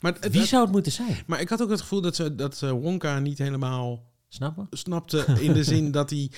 Maar, 0.00 0.12
het- 0.20 0.32
Wie 0.32 0.44
zou 0.44 0.62
het 0.62 0.72
moeten 0.72 0.92
zijn? 0.92 1.16
maar 1.26 1.40
ik 1.40 1.48
had 1.48 1.62
ook 1.62 1.70
het 1.70 1.80
gevoel 1.80 2.00
dat, 2.00 2.16
ze, 2.16 2.34
dat 2.34 2.56
ze 2.56 2.72
Wonka 2.72 3.18
niet 3.18 3.38
helemaal 3.38 4.10
Snappen? 4.34 4.66
snapte. 4.70 5.24
In 5.40 5.52
de 5.52 5.64
zin 5.64 5.90
dat 5.90 6.10
hij... 6.10 6.30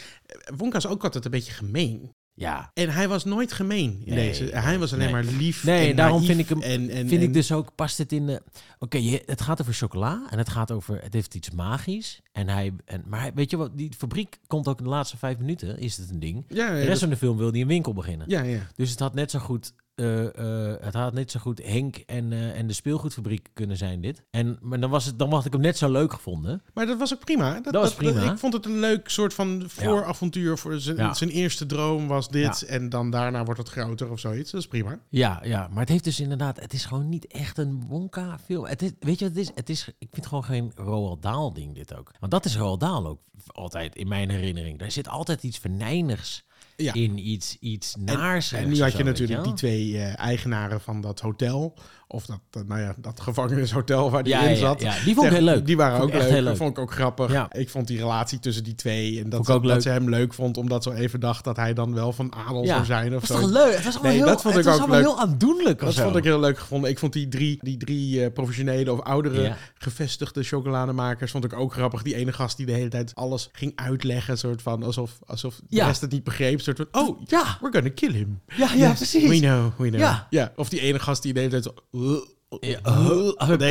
Wonka 0.56 0.76
is 0.76 0.86
ook 0.86 1.04
altijd 1.04 1.24
een 1.24 1.30
beetje 1.30 1.52
gemeen. 1.52 2.12
Ja. 2.36 2.70
En 2.74 2.88
hij 2.90 3.08
was 3.08 3.24
nooit 3.24 3.52
gemeen 3.52 4.02
in 4.04 4.14
Nee, 4.14 4.28
deze. 4.28 4.44
Hij 4.44 4.78
was 4.78 4.92
alleen 4.92 5.12
nee. 5.12 5.24
maar 5.24 5.32
lief. 5.32 5.64
Nee, 5.64 5.90
en 5.90 5.96
daarom 5.96 6.22
vind 6.24 6.38
ik 6.40 6.48
hem- 6.48 6.62
En, 6.62 6.80
en, 6.90 7.08
Vind 7.08 7.10
en- 7.12 7.22
ik 7.28 7.32
dus 7.32 7.52
ook, 7.52 7.74
past 7.74 7.98
het 7.98 8.12
in 8.12 8.26
de... 8.26 8.42
Oké, 8.78 8.98
het 9.26 9.40
gaat 9.40 9.60
over 9.60 9.74
chocola 9.74 10.26
en 10.30 10.38
het 10.38 10.48
gaat 10.48 10.70
over... 10.70 11.02
Het 11.02 11.12
heeft 11.12 11.34
iets 11.34 11.50
magisch. 11.50 12.20
En 12.32 12.48
hij... 12.48 12.72
En, 12.84 13.04
maar 13.06 13.20
hij, 13.20 13.32
weet 13.34 13.50
je 13.50 13.56
wat? 13.56 13.76
Die 13.76 13.92
fabriek 13.96 14.38
komt 14.46 14.68
ook 14.68 14.78
in 14.78 14.84
de 14.84 14.90
laatste 14.90 15.16
vijf 15.16 15.38
minuten, 15.38 15.78
is 15.78 15.96
het 15.96 16.10
een 16.10 16.20
ding. 16.20 16.44
Ja, 16.48 16.54
De 16.54 16.60
ja, 16.60 16.68
rest 16.72 16.88
dat- 16.88 16.98
van 16.98 17.08
de 17.08 17.16
film 17.16 17.36
wil 17.36 17.52
die 17.52 17.62
een 17.62 17.68
winkel 17.68 17.92
beginnen. 17.92 18.28
ja, 18.30 18.42
ja. 18.42 18.60
Dus 18.74 18.90
het 18.90 18.98
had 18.98 19.14
net 19.14 19.30
zo 19.30 19.38
goed... 19.38 19.72
eh, 19.94 20.72
eh, 20.72 20.80
het 20.80 20.94
had 20.94 21.12
net 21.12 21.30
zo 21.30 21.40
goed 21.40 21.62
Henk 21.64 21.96
en, 21.96 22.32
eh, 22.32 22.58
en 22.58 22.66
de 22.66 22.72
speelgoedfabriek 22.72 23.48
kunnen 23.52 23.76
zijn 23.76 24.00
dit. 24.00 24.22
En 24.30 24.58
maar 24.60 24.80
dan, 24.80 24.90
was 24.90 25.04
het, 25.04 25.18
dan 25.18 25.32
had 25.32 25.44
ik 25.44 25.52
hem 25.52 25.60
net 25.60 25.78
zo 25.78 25.90
leuk 25.90 26.12
gevonden. 26.12 26.62
Maar 26.72 26.86
dat 26.86 26.98
was 26.98 27.14
ook 27.14 27.24
prima. 27.24 27.60
Dat, 27.60 27.74
was 27.74 27.94
prima. 27.94 28.32
ik 28.32 28.38
vond 28.38 28.52
het 28.52 28.64
een 28.64 28.78
leuk 28.78 29.08
soort 29.08 29.34
van 29.34 29.64
vooravontuur. 29.66 30.58
Voor 30.58 30.78
zijn, 30.78 30.96
Ja. 30.96 31.14
zijn 31.14 31.30
eerste 31.30 31.66
droom 31.66 32.08
was 32.08 32.28
dit. 32.28 32.60
Ja. 32.60 32.66
En 32.66 32.88
dan 32.88 33.10
daarna 33.10 33.44
wordt 33.44 33.60
het 33.60 33.68
groter 33.68 34.10
of 34.10 34.20
zoiets. 34.20 34.50
Dat 34.50 34.60
is 34.60 34.66
prima. 34.66 34.98
Ja, 35.08 35.40
ja, 35.44 35.68
maar 35.68 35.80
het 35.80 35.88
heeft 35.88 36.04
dus 36.04 36.20
inderdaad, 36.20 36.60
het 36.60 36.72
is 36.72 36.84
gewoon 36.84 37.08
niet 37.08 37.26
echt 37.26 37.58
een 37.58 37.84
Wonka-film. 37.88 38.66
Het 38.66 38.82
is, 38.82 38.90
weet 39.00 39.18
je 39.18 39.24
wat 39.24 39.34
het 39.34 39.44
is? 39.48 39.52
Het 39.54 39.68
is? 39.68 39.88
Ik 39.88 39.94
vind 39.98 40.16
het 40.16 40.26
gewoon 40.26 40.44
geen 40.44 40.72
Roald 40.74 41.22
Dahl-ding 41.22 41.74
dit 41.74 41.96
ook. 41.96 42.10
Want 42.20 42.32
dat 42.32 42.44
is 42.44 42.56
Roald 42.56 42.80
Dahl 42.80 43.06
ook 43.06 43.20
altijd 43.46 43.96
in 43.96 44.08
mijn 44.08 44.30
herinnering. 44.30 44.78
Daar 44.78 44.90
zit 44.90 45.08
altijd 45.08 45.42
iets 45.42 45.58
venijnigs 45.58 46.44
Ja. 46.76 46.92
in, 46.92 47.28
iets, 47.28 47.56
iets 47.60 47.94
naars. 47.98 48.52
En 48.52 48.68
nu 48.68 48.82
had 48.82 48.92
je 48.92 49.04
natuurlijk 49.04 49.42
die 49.42 49.52
die 49.52 49.54
twee 49.54 49.98
eh, 49.98 50.18
eigenaren 50.18 50.80
van 50.80 51.00
dat 51.00 51.20
hotel. 51.20 51.74
Of 52.14 52.26
dat, 52.26 52.40
eh, 52.50 52.62
nou 52.66 52.80
ja, 52.80 52.94
dat 52.98 53.20
gevangenishotel 53.20 54.10
waar 54.10 54.22
die 54.22 54.32
Ja, 54.32 54.42
in 54.42 54.50
ja, 54.50 54.56
zat. 54.56 54.80
ja, 54.80 54.94
die 55.04 55.14
vond 55.14 55.26
ik 55.26 55.32
heel 55.32 55.42
leuk. 55.42 55.66
Die 55.66 55.76
waren 55.76 55.98
Vond 55.98 56.12
ook 56.12 56.18
leuk. 56.18 56.22
heel 56.28 56.34
Dat 56.34 56.44
leuk. 56.44 56.56
vond 56.56 56.70
ik 56.70 56.78
ook 56.78 56.92
grappig. 56.92 57.32
Ja. 57.32 57.52
Ik 57.52 57.70
vond 57.70 57.86
die 57.86 57.98
relatie 57.98 58.38
tussen 58.38 58.64
die 58.64 58.74
twee. 58.74 59.20
En 59.22 59.30
dat, 59.30 59.46
ze, 59.46 59.52
ook 59.52 59.62
dat 59.62 59.72
leuk. 59.72 59.82
ze 59.82 59.88
hem 59.88 60.08
leuk 60.08 60.34
vond 60.34 60.56
omdat 60.56 60.82
ze 60.82 60.94
even 60.94 61.20
dacht 61.20 61.44
dat 61.44 61.56
hij 61.56 61.74
dan 61.74 61.94
wel 61.94 62.12
van 62.12 62.34
adel 62.34 62.66
zou 62.66 62.84
zijn. 62.84 63.14
Of 63.14 63.24
dat 63.24 63.26
zo. 63.26 63.34
was 63.34 63.42
toch 63.42 63.52
leuk? 63.64 63.74
Het 63.74 63.84
was 63.84 63.94
allemaal 63.94 64.10
Nee, 64.12 64.20
heel, 64.20 64.26
dat 64.30 64.42
vond 64.42 64.56
ik 64.56 64.64
was 64.64 64.74
ook 64.74 64.80
allemaal 64.80 64.96
leuk. 64.98 65.06
heel 65.06 65.18
aandoenlijk 65.20 65.80
Dat 65.80 65.94
zo. 65.94 66.02
vond 66.02 66.16
ik 66.16 66.24
heel 66.24 66.40
leuk 66.40 66.58
gevonden. 66.58 66.90
Ik 66.90 66.98
vond 66.98 67.12
die 67.12 67.28
drie, 67.28 67.58
die 67.62 67.76
drie 67.76 68.24
eh, 68.24 68.32
professionele 68.32 68.92
of 68.92 69.00
oudere 69.00 69.42
Ja. 69.42 69.56
gevestigde 69.74 70.42
chocolademakers 70.42 71.30
vond 71.30 71.44
ik 71.44 71.52
ook 71.52 71.72
grappig. 71.72 72.02
Die 72.02 72.14
ene 72.14 72.32
gast 72.32 72.56
die 72.56 72.66
de 72.66 72.72
hele 72.72 72.88
tijd 72.88 73.14
alles 73.14 73.48
ging 73.52 73.72
uitleggen, 73.74 74.38
soort 74.38 74.62
van 74.62 74.82
alsof, 74.82 75.18
alsof 75.26 75.54
de 75.56 75.62
Ja. 75.76 75.86
rest 75.86 76.00
het 76.00 76.10
niet 76.12 76.24
begreep. 76.24 76.60
Soort 76.60 76.76
van, 76.76 77.02
oh, 77.02 77.20
Ja, 77.26 77.58
we're 77.60 77.72
gonna 77.72 77.90
kill 77.94 78.12
him. 78.12 78.40
ja, 78.56 78.68
ja, 78.74 78.88
Yes, 78.88 78.96
precies. 78.96 79.28
We 79.28 79.38
know, 79.38 79.72
we 79.76 79.88
know. 79.88 80.00
Ja. 80.00 80.26
ja. 80.30 80.52
Of 80.56 80.68
die 80.68 80.80
ene 80.80 80.98
gast 80.98 81.22
die 81.22 81.32
de 81.32 81.38
hele 81.38 81.50
tijd 81.50 81.64
zo... 81.64 81.74
Whoa. 82.04 82.20
Ja, 82.60 82.78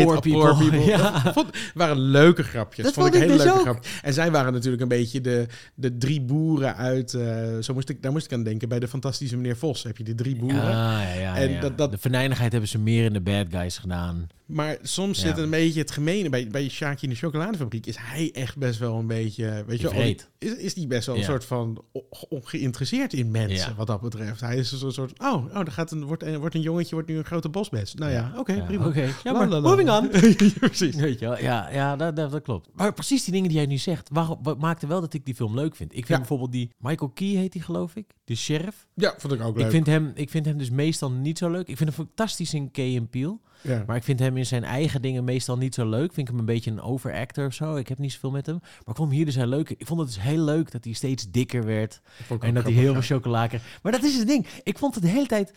poor 0.03 0.21
people. 0.21 0.85
Ja. 0.85 1.21
Dat 1.23 1.33
vond- 1.33 1.49
waren 1.73 1.99
leuke 1.99 2.43
grapjes. 2.43 2.85
Dat 2.85 2.93
vond 2.93 3.07
ik 3.07 3.11
vond 3.13 3.23
ik 3.23 3.29
hele 3.29 3.43
dus 3.43 3.53
leuke 3.53 3.69
grapjes. 3.69 3.99
En 4.01 4.13
zij 4.13 4.31
waren 4.31 4.53
natuurlijk 4.53 4.81
een 4.81 4.87
beetje 4.87 5.21
de, 5.21 5.45
de 5.75 5.97
drie 5.97 6.21
boeren 6.21 6.75
uit... 6.75 7.13
eh, 7.13 7.57
zo 7.59 7.73
moest 7.73 7.89
ik, 7.89 8.01
daar 8.03 8.11
moest 8.11 8.25
ik 8.25 8.33
aan 8.33 8.43
denken. 8.43 8.69
Bij 8.69 8.79
de 8.79 8.87
fantastische 8.87 9.35
meneer 9.37 9.57
Vos 9.57 9.83
heb 9.83 9.97
je 9.97 10.03
die 10.03 10.15
drie 10.15 10.35
boeren. 10.35 10.57
Ja, 10.63 11.01
ja, 11.01 11.13
ja, 11.13 11.35
En 11.35 11.51
ja. 11.51 11.61
dat- 11.61 11.77
dat- 11.77 11.91
De 11.91 11.97
venijnigheid 11.97 12.51
hebben 12.51 12.69
ze 12.69 12.77
meer 12.79 13.05
in 13.05 13.13
de 13.13 13.21
bad 13.21 13.45
guys 13.49 13.77
gedaan. 13.77 14.27
Maar 14.45 14.77
soms 14.81 15.19
zit 15.19 15.37
een 15.37 15.49
beetje 15.49 15.79
het 15.79 15.91
gemene 15.91 16.29
bij, 16.29 16.47
bij 16.47 16.69
Shaki 16.69 17.03
in 17.03 17.09
de 17.09 17.15
chocoladefabriek. 17.15 17.85
Is 17.85 17.95
hij 17.99 18.29
echt 18.33 18.57
best 18.57 18.79
wel 18.79 18.97
een 18.99 19.07
beetje. 19.07 19.63
Weet 19.67 19.79
je 19.81 19.89
wel, 19.89 20.01
is, 20.39 20.55
is 20.55 20.73
die 20.73 20.87
best 20.87 21.05
wel 21.05 21.15
een 21.15 21.23
soort 21.23 21.45
van 21.45 21.83
ongeïnteresseerd 22.29 23.13
in 23.13 23.31
mensen 23.31 23.75
wat 23.75 23.87
dat 23.87 24.01
betreft. 24.01 24.39
Hij 24.41 24.57
is 24.57 24.71
een 24.71 24.91
soort. 24.91 25.19
Oh, 25.19 25.33
oh 25.53 25.59
er 25.59 25.71
gaat 25.71 25.91
een, 25.91 26.03
wordt, 26.03 26.23
een, 26.23 26.37
wordt 26.37 26.55
een 26.55 26.61
jongetje, 26.61 26.95
wordt 26.95 27.09
nu 27.09 27.17
een 27.17 27.23
grote 27.25 27.49
bosbes. 27.49 27.93
Nou 27.93 28.11
ja, 28.11 28.33
oké, 28.37 28.65
prima. 28.77 28.87
Oké, 28.87 29.13
ja, 29.23 29.31
maar 29.33 29.47
la, 29.47 29.59
la. 29.59 29.69
moving 29.69 29.89
on. 29.89 30.09
Ja, 30.11 30.51
Precies. 30.59 30.95
Weet 30.95 31.19
je 31.19 31.25
wel? 31.27 31.37
Ja, 31.39 31.69
ja 31.71 31.95
dat, 31.95 32.15
dat, 32.15 32.31
dat 32.31 32.41
klopt. 32.41 32.69
Maar 32.73 32.93
precies 32.93 33.23
die 33.23 33.33
dingen 33.33 33.47
die 33.49 33.57
jij 33.57 33.65
nu 33.67 33.77
zegt, 33.77 34.09
waarom, 34.11 34.39
wat 34.43 34.59
maakte 34.59 34.87
wel 34.87 35.01
dat 35.01 35.13
ik 35.13 35.25
die 35.25 35.35
film 35.35 35.55
leuk 35.55 35.75
vind. 35.75 35.89
Ik 35.91 35.95
vind 35.95 36.07
Ja. 36.07 36.17
bijvoorbeeld 36.17 36.51
die 36.51 36.69
Michael 36.77 37.09
Key 37.13 37.27
heet 37.27 37.51
die 37.51 37.61
geloof 37.61 37.95
ik, 37.95 38.05
de 38.23 38.35
sheriff. 38.35 38.87
Ja, 38.93 39.13
vond 39.17 39.33
ik 39.33 39.41
ook 39.41 39.55
leuk. 39.55 39.65
Ik 39.65 39.71
vind, 39.71 39.85
hem, 39.87 40.11
ik 40.15 40.29
vind 40.29 40.45
hem 40.45 40.57
dus 40.57 40.69
meestal 40.69 41.11
niet 41.11 41.37
zo 41.37 41.49
leuk. 41.51 41.67
Ik 41.67 41.77
vind 41.77 41.95
hem 41.95 42.05
fantastisch 42.05 42.53
in 42.53 42.71
Key 42.71 42.97
and 42.99 43.09
Peele. 43.09 43.37
ja. 43.61 43.83
Maar 43.87 43.95
ik 43.95 44.03
vind 44.03 44.19
hem 44.19 44.37
in 44.37 44.45
zijn 44.45 44.63
eigen 44.63 45.01
dingen 45.01 45.23
meestal 45.23 45.57
niet 45.57 45.73
zo 45.73 45.89
leuk. 45.89 46.13
Vind 46.13 46.17
ik 46.17 46.27
hem 46.27 46.39
een 46.39 46.45
beetje 46.45 46.71
een 46.71 46.81
overactor 46.81 47.45
of 47.45 47.53
zo. 47.53 47.75
Ik 47.75 47.87
heb 47.87 47.97
niet 47.97 48.11
zoveel 48.11 48.31
met 48.31 48.45
hem. 48.45 48.57
Maar 48.61 48.71
ik 48.85 48.95
vond 48.95 48.97
hem 48.97 49.09
hier 49.17 49.25
dus 49.25 49.35
heel 49.35 49.47
leuk. 49.47 49.69
Ik 49.69 49.87
vond 49.87 49.99
het 49.99 50.07
dus 50.13 50.21
heel 50.21 50.43
leuk 50.43 50.71
dat 50.71 50.83
hij 50.83 50.93
steeds 50.93 51.31
dikker 51.31 51.65
werd. 51.65 52.01
En 52.39 52.53
dat 52.53 52.63
hij 52.63 52.71
heel 52.73 52.81
veel 52.81 53.01
grappig, 53.01 53.05
chocola 53.05 53.47
kreeg. 53.47 53.79
Maar 53.83 53.91
dat 53.91 54.03
is 54.03 54.17
het 54.17 54.27
ding. 54.27 54.47
Ik 54.63 54.77
vond 54.77 54.93
het 54.95 55.03
de 55.03 55.09
hele 55.09 55.25
tijd... 55.27 55.53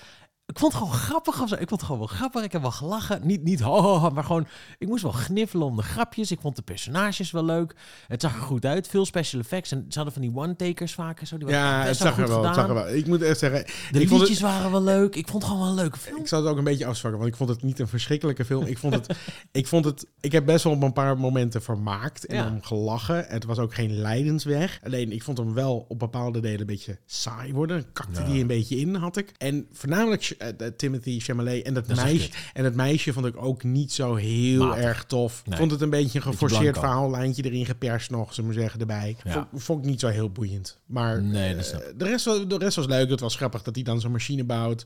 Ik 0.46 0.58
vond 0.58 0.72
het 0.72 0.82
gewoon 0.82 0.98
grappig 0.98 1.42
of 1.42 1.48
zo. 1.48 1.54
Ik 1.54 1.68
vond 1.68 1.70
het 1.70 1.82
gewoon 1.82 1.98
wel 1.98 2.16
grappig. 2.16 2.42
Ik 2.42 2.52
heb 2.52 2.62
wel 2.62 2.70
gelachen. 2.70 3.26
Niet, 3.26 3.42
niet 3.42 3.60
ho, 3.60 3.80
ho, 3.80 3.96
ho, 3.98 4.10
maar 4.10 4.24
gewoon... 4.24 4.46
Ik 4.78 4.88
moest 4.88 5.02
wel 5.02 5.12
gniffelen 5.12 5.66
om 5.66 5.76
de 5.76 5.82
grapjes. 5.82 6.30
Ik 6.30 6.40
vond 6.40 6.56
de 6.56 6.62
personages 6.62 7.30
wel 7.30 7.44
leuk. 7.44 7.74
Het 8.06 8.22
zag 8.22 8.34
er 8.34 8.40
goed 8.40 8.64
uit. 8.64 8.88
Veel 8.88 9.04
special 9.04 9.40
effects. 9.40 9.72
En 9.72 9.84
ze 9.88 9.94
hadden 9.98 10.12
van 10.12 10.22
die 10.22 10.34
one-takers 10.34 10.94
vaak 10.94 11.20
en 11.20 11.26
zo. 11.26 11.38
Die 11.38 11.48
Ja, 11.48 11.82
het 11.82 11.96
zag 11.96 12.18
er 12.18 12.28
wel, 12.28 12.44
het 12.44 12.54
zag 12.54 12.68
er 12.68 12.74
wel. 12.74 12.88
Ik 12.94 13.06
moet 13.06 13.22
echt 13.22 13.38
zeggen, 13.38 13.64
De 13.92 14.00
ik 14.00 14.10
liedjes 14.10 14.28
het, 14.28 14.40
waren 14.40 14.70
wel 14.70 14.82
leuk. 14.82 15.14
Ik 15.16 15.28
vond 15.28 15.42
het 15.42 15.52
gewoon 15.52 15.66
wel 15.66 15.74
een 15.76 15.80
leuke 15.82 15.98
film. 15.98 16.20
Ik 16.20 16.28
zou 16.28 16.42
het 16.42 16.50
ook 16.52 16.58
een 16.58 16.64
beetje 16.64 16.86
afzwakken, 16.86 17.20
want 17.20 17.32
ik 17.32 17.38
vond 17.38 17.50
het 17.50 17.62
niet 17.62 17.78
een 17.78 17.88
verschrikkelijke 17.88 18.44
film. 18.44 18.64
Ik 18.64 18.78
vond 18.78 18.94
het, 18.94 19.16
ik 19.52 19.66
vond 19.66 19.84
het, 19.84 20.06
ik 20.20 20.32
heb 20.32 20.46
best 20.46 20.64
wel 20.64 20.72
op 20.72 20.82
een 20.82 20.92
paar 20.92 21.18
momenten 21.18 21.62
vermaakt 21.62 22.26
en 22.26 22.36
Ja. 22.36 22.48
om 22.48 22.62
gelachen. 22.62 23.24
Het 23.28 23.44
was 23.44 23.58
ook 23.58 23.74
geen 23.74 23.92
lijdensweg. 24.00 24.80
Alleen 24.84 25.12
ik 25.12 25.22
vond 25.22 25.38
hem 25.38 25.54
wel 25.54 25.84
op 25.88 25.98
bepaalde 25.98 26.40
delen 26.40 26.60
een 26.60 26.66
beetje 26.66 26.98
saai 27.06 27.52
worden. 27.52 27.92
Kakte 27.92 28.20
Ja. 28.20 28.26
die 28.26 28.40
een 28.40 28.46
beetje 28.46 28.76
in, 28.76 28.94
had 28.94 29.16
ik. 29.16 29.32
En 29.38 29.66
voornamelijk 29.72 30.34
eh, 30.38 30.48
eh, 30.66 30.72
Timothy 30.76 31.20
Chalamet 31.20 31.62
en 31.64 31.74
dat, 31.74 31.88
Dat 31.88 31.96
meisje. 31.96 32.30
En 32.52 32.64
het 32.64 32.74
meisje 32.74 33.12
vond 33.12 33.26
ik 33.26 33.42
ook 33.42 33.62
niet 33.64 33.92
zo 33.92 34.14
heel 34.14 34.66
Matig. 34.66 34.84
erg 34.84 35.04
tof. 35.04 35.40
Ik 35.40 35.46
Nee. 35.48 35.58
vond 35.58 35.70
het 35.70 35.80
een 35.80 35.90
beetje 35.90 36.18
een 36.18 36.24
geforceerd 36.24 36.78
verhaallijntje 36.78 37.44
erin 37.44 37.66
geperst 37.66 38.10
nog, 38.10 38.34
zullen 38.34 38.50
we 38.50 38.54
maar 38.56 38.62
zeggen, 38.62 38.80
erbij. 38.80 39.16
Ja. 39.24 39.32
Vond, 39.32 39.62
vond 39.62 39.84
ik 39.84 39.90
niet 39.90 40.00
zo 40.00 40.08
heel 40.08 40.30
boeiend. 40.30 40.78
Maar 40.86 41.22
Nee, 41.22 41.56
dat 41.56 41.70
eh, 41.70 41.78
de, 41.96 42.04
rest 42.04 42.24
was, 42.24 42.46
de 42.48 42.58
rest 42.58 42.76
was 42.76 42.86
leuk. 42.86 43.10
Het 43.10 43.20
was 43.20 43.36
grappig 43.36 43.62
dat 43.62 43.74
hij 43.74 43.84
dan 43.84 44.00
zo'n 44.00 44.12
machine 44.12 44.44
bouwt 44.44 44.84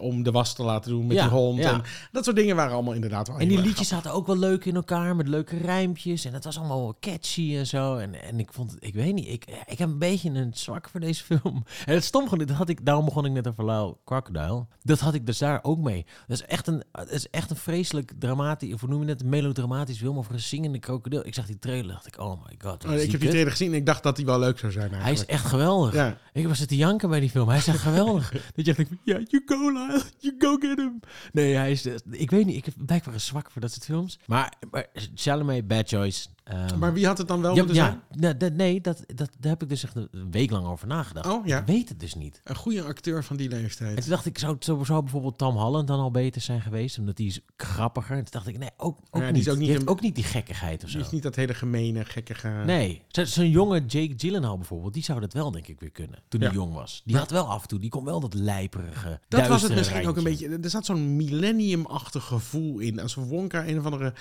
om 0.00 0.22
de 0.22 0.30
was 0.30 0.54
te 0.54 0.62
laten 0.62 0.90
doen 0.90 1.06
met 1.06 1.16
Ja, 1.16 1.22
die 1.22 1.32
hond. 1.32 1.58
ja. 1.58 1.72
En 1.72 1.82
dat 2.12 2.24
soort 2.24 2.36
dingen 2.36 2.56
waren 2.56 2.72
allemaal 2.74 2.94
inderdaad 2.94 3.28
wel 3.28 3.38
En 3.38 3.48
die 3.48 3.58
liedjes 3.60 3.88
zaten 3.88 4.12
ook 4.12 4.26
wel 4.26 4.38
leuk 4.38 4.64
in 4.64 4.74
elkaar, 4.74 5.16
met 5.16 5.28
leuke 5.28 5.56
rijmpjes. 5.56 6.24
En 6.24 6.32
het 6.34 6.44
was 6.44 6.58
allemaal 6.58 6.80
wel 6.80 6.96
catchy 7.00 7.56
en 7.56 7.66
zo. 7.66 7.96
En, 7.96 8.22
en 8.22 8.38
ik 8.40 8.52
vond 8.52 8.76
ik 8.78 8.94
weet 8.94 9.14
niet, 9.14 9.28
ik, 9.28 9.44
ik 9.66 9.78
heb 9.78 9.88
een 9.88 9.98
beetje 9.98 10.30
een 10.30 10.50
zwak 10.54 10.88
voor 10.88 11.00
deze 11.00 11.24
film. 11.24 11.64
En 11.86 11.94
het 11.98 12.04
stom 12.04 12.28
gewoon, 12.28 12.46
dat 12.46 12.56
had 12.56 12.68
ik, 12.68 12.84
daarom 12.84 13.04
begon 13.04 13.24
ik 13.24 13.32
net 13.32 13.48
over 13.48 13.64
Lau 13.64 13.94
Crocodile. 14.04 14.66
Dat 14.82 15.00
had 15.00 15.14
ik 15.14 15.26
dus 15.26 15.38
daar 15.38 15.58
ook 15.62 15.78
mee. 15.78 16.06
Dat 16.26 16.40
is 16.40 16.46
echt 16.46 16.66
een, 16.66 16.82
dat 16.92 17.10
is 17.10 17.30
echt 17.30 17.50
een 17.50 17.56
vreselijk 17.56 18.12
dramatisch, 18.18 18.72
of 18.72 18.80
hoe 18.80 18.88
noem 18.88 19.02
je 19.02 19.08
het, 19.08 19.20
een 19.20 19.28
melodramatisch 19.28 19.98
film 19.98 20.18
over 20.18 20.32
een 20.32 20.40
zingende 20.40 20.78
krokodil. 20.78 21.26
Ik 21.26 21.34
zag 21.34 21.46
die 21.46 21.58
trailer, 21.58 21.92
dacht 21.92 22.06
ik, 22.06 22.18
oh 22.20 22.44
my 22.46 22.54
god. 22.58 22.84
Oh, 22.84 22.94
ik 22.94 23.10
heb 23.10 23.20
die 23.20 23.28
trailer 23.28 23.50
gezien 23.50 23.70
en 23.70 23.76
ik 23.76 23.86
dacht 23.86 24.02
dat 24.02 24.16
hij 24.16 24.26
wel 24.26 24.38
leuk 24.38 24.58
zou 24.58 24.72
zijn 24.72 24.90
Hij 24.90 24.98
is 24.98 25.04
eigenlijk. 25.04 25.30
echt 25.30 25.44
geweldig. 25.46 25.94
Ja. 25.94 26.18
Ik 26.32 26.48
was 26.48 26.58
zitten 26.58 26.76
janken 26.76 27.08
bij 27.08 27.20
die 27.20 27.30
film. 27.30 27.48
Hij 27.48 27.58
is 27.58 27.66
echt 27.66 27.78
geweldig. 27.78 28.30
dat 28.56 28.66
je 28.66 28.74
denkt, 28.74 28.92
ja, 29.04 29.20
you 29.24 29.42
go 29.46 29.70
Lyle, 29.72 30.02
you 30.18 30.34
go 30.38 30.56
get 30.56 30.78
him. 30.78 31.00
Nee, 31.32 31.54
hij 31.54 31.70
is, 31.70 31.86
ik 32.10 32.30
weet 32.30 32.46
niet, 32.46 32.56
ik 32.56 32.64
heb 32.64 32.74
blijkbaar 32.76 33.14
een 33.14 33.20
zwak 33.20 33.50
voor 33.50 33.60
dat 33.60 33.72
soort 33.72 33.84
films. 33.84 34.18
Maar, 34.26 34.52
maar 34.70 34.86
Chalamet, 35.14 35.66
bad 35.68 35.88
choice. 35.88 36.28
Ehm, 36.48 36.78
Maar 36.78 36.92
wie 36.92 37.06
had 37.06 37.18
het 37.18 37.28
dan 37.28 37.40
wel 37.40 37.50
ja, 37.50 37.56
moeten 37.56 37.74
zijn? 37.74 38.00
ja, 38.10 38.18
nee, 38.20 38.36
dat- 38.36 38.52
nee 38.52 38.80
dat, 38.80 39.04
dat, 39.14 39.30
daar 39.38 39.50
heb 39.52 39.62
ik 39.62 39.68
dus 39.68 39.84
echt 39.84 39.96
een 39.96 40.30
week 40.30 40.50
lang 40.50 40.66
over 40.66 40.86
nagedacht. 40.86 41.26
Oh, 41.28 41.46
ja. 41.46 41.58
Ik 41.58 41.66
weet 41.66 41.88
het 41.88 42.00
dus 42.00 42.14
niet. 42.14 42.40
Een 42.44 42.54
goede 42.56 42.82
acteur 42.82 43.24
van 43.24 43.36
die 43.36 43.50
En 43.50 43.60
leeftijd. 43.60 44.00
toen 44.00 44.10
dacht 44.10 44.26
ik, 44.26 44.38
zou, 44.38 44.56
zou, 44.60 45.02
bijvoorbeeld 45.02 45.38
Tom 45.38 45.56
Holland 45.56 45.86
dan 45.88 45.98
al 46.00 46.10
beter 46.10 46.40
zijn 46.40 46.60
geweest? 46.60 46.98
Omdat 46.98 47.16
die 47.16 47.26
is 47.26 47.40
grappiger. 47.56 48.10
En 48.16 48.22
toen 48.22 48.32
dacht 48.32 48.46
ik, 48.46 48.58
nee, 48.58 48.70
ook, 48.76 48.98
ook 49.10 49.20
Ja, 49.20 49.26
die 49.26 49.32
niet. 49.32 49.46
is 49.46 49.48
ook 49.52 49.56
niet 49.58 49.66
die 49.66 49.74
heeft 49.76 49.88
ook 49.88 50.00
niet 50.00 50.14
die 50.14 50.24
gekkigheid 50.24 50.84
of 50.84 50.90
zo. 50.90 50.96
Die 50.96 51.06
is 51.06 51.12
niet 51.12 51.22
dat 51.22 51.34
hele 51.36 51.54
gemene, 51.54 52.04
gekkige... 52.04 52.48
Nee, 52.66 53.02
Zo- 53.08 53.24
zo'n 53.24 53.50
jonge 53.50 53.84
Jake 53.86 54.12
Gyllenhaal 54.16 54.56
bijvoorbeeld, 54.56 54.94
die 54.94 55.02
zou 55.04 55.20
dat 55.20 55.32
wel 55.32 55.50
denk 55.50 55.66
ik 55.66 55.80
weer 55.80 55.90
kunnen. 55.90 56.18
Toen 56.28 56.40
hij 56.40 56.52
jong 56.52 56.74
was. 56.74 57.02
Die 57.04 57.16
had 57.16 57.30
wel 57.30 57.46
af 57.46 57.62
en 57.62 57.68
toe, 57.68 57.78
die 57.78 57.90
kon 57.90 58.04
wel 58.04 58.20
dat 58.20 58.34
lijperige, 58.34 59.20
Dat 59.28 59.46
was 59.46 59.62
het 59.62 59.74
misschien 59.74 60.06
ook 60.08 60.16
een 60.16 60.24
beetje. 60.24 60.58
Er 60.62 60.70
zat 60.70 60.84
zo'n 60.84 61.16
millennium-achtig 61.16 62.24
gevoel 62.24 62.78
in. 62.78 63.00
Als 63.00 63.14
Wonka 63.14 63.66
een 63.66 63.78
of 63.78 63.84
andere 63.84 64.12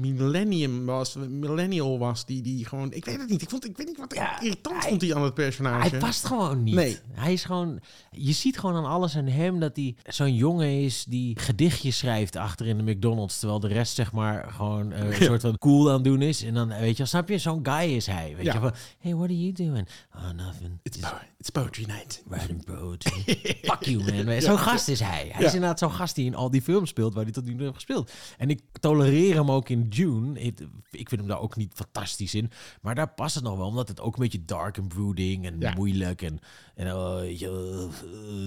millennium 0.00 0.84
was, 0.86 1.16
millennial 1.70 1.98
was, 1.98 2.24
die, 2.26 2.42
die 2.42 2.64
gewoon. 2.64 2.92
Ik 2.92 3.04
weet 3.04 3.18
het 3.20 3.28
niet. 3.28 3.42
Ik, 3.42 3.50
vond, 3.50 3.64
ik 3.68 3.76
weet 3.76 3.86
niet 3.86 3.98
wat 3.98 4.14
Ja, 4.14 4.40
irritant 4.40 4.80
hij- 4.80 4.88
vond 4.88 5.00
hij 5.02 5.14
aan 5.14 5.22
het 5.22 5.34
personage. 5.34 5.88
Hij 5.88 5.98
past 5.98 6.24
gewoon 6.26 6.62
niet. 6.62 6.74
Nee. 6.74 6.98
Hij 7.12 7.32
is 7.32 7.44
gewoon. 7.44 7.80
Je 8.10 8.32
ziet 8.32 8.58
gewoon 8.58 8.76
aan 8.76 8.84
alles 8.90 9.16
aan 9.16 9.26
hem 9.26 9.60
dat 9.60 9.76
hij 9.76 9.96
zo'n 10.06 10.34
jongen 10.34 10.82
is 10.82 11.04
die 11.04 11.38
gedichtjes 11.38 11.98
schrijft 11.98 12.36
achter 12.36 12.66
in 12.66 12.76
de 12.84 12.92
McDonald's. 12.92 13.38
Terwijl 13.38 13.60
de 13.60 13.68
rest, 13.68 13.94
zeg 13.94 14.12
maar, 14.12 14.52
gewoon 14.52 14.92
eh, 14.92 15.00
een 15.00 15.10
Ja. 15.10 15.22
soort 15.24 15.40
van 15.40 15.58
cool 15.58 15.90
aan 15.90 16.02
doen 16.02 16.22
is. 16.22 16.42
En 16.44 16.54
dan, 16.54 16.68
weet 16.68 16.96
je, 16.96 17.04
snap 17.04 17.28
je, 17.28 17.38
zo'n 17.38 17.60
guy 17.62 17.90
is 17.90 18.06
hij. 18.06 18.32
Weet 18.36 18.44
Ja. 18.44 18.52
je 18.52 18.58
van, 18.60 18.72
hey, 18.98 19.14
what 19.14 19.24
are 19.28 19.40
you 19.40 19.52
doing? 19.52 19.88
Oh, 20.16 20.30
nothing. 20.30 20.78
It's, 20.82 20.96
Just 20.98 21.10
po- 21.12 21.18
it's 21.38 21.50
poetry 21.50 21.84
night. 21.86 22.22
writing 22.26 22.64
poetry. 22.64 23.22
Fuck 23.70 23.82
you, 23.84 24.24
man. 24.24 24.40
Zo'n 24.42 24.58
gast 24.58 24.88
is 24.88 25.00
hij. 25.00 25.28
Hij 25.32 25.44
is 25.44 25.54
inderdaad 25.54 25.78
zo'n 25.78 25.90
gast 25.92 26.14
die 26.14 26.24
in 26.26 26.34
al 26.34 26.50
die 26.50 26.62
films 26.62 26.88
speelt 26.88 27.14
waar 27.14 27.22
hij 27.24 27.32
tot 27.32 27.44
nu 27.44 27.50
toe 27.52 27.60
heeft 27.62 27.74
gespeeld. 27.74 28.10
En 28.38 28.50
ik 28.50 28.60
tolereer 28.80 29.34
hem 29.34 29.50
ook 29.50 29.68
in 29.68 29.88
Dune. 29.88 30.40
Ik, 30.40 30.58
ik 30.90 31.08
vind 31.08 31.20
hem 31.20 31.26
daar 31.26 31.40
ook 31.40 31.56
niet 31.60 31.72
fantastisch 31.74 32.34
in. 32.34 32.50
Maar 32.80 32.94
daar 32.94 33.08
past 33.14 33.34
het 33.34 33.44
nog 33.44 33.56
wel, 33.56 33.66
omdat 33.66 33.88
het 33.88 34.00
ook 34.00 34.14
een 34.16 34.22
beetje 34.22 34.44
dark 34.44 34.76
en 34.76 34.88
brooding 34.88 35.46
en 35.46 35.56
Ja. 35.58 35.72
moeilijk. 35.74 36.22
En, 36.22 36.38
en 36.74 36.94
oh, 36.94 37.20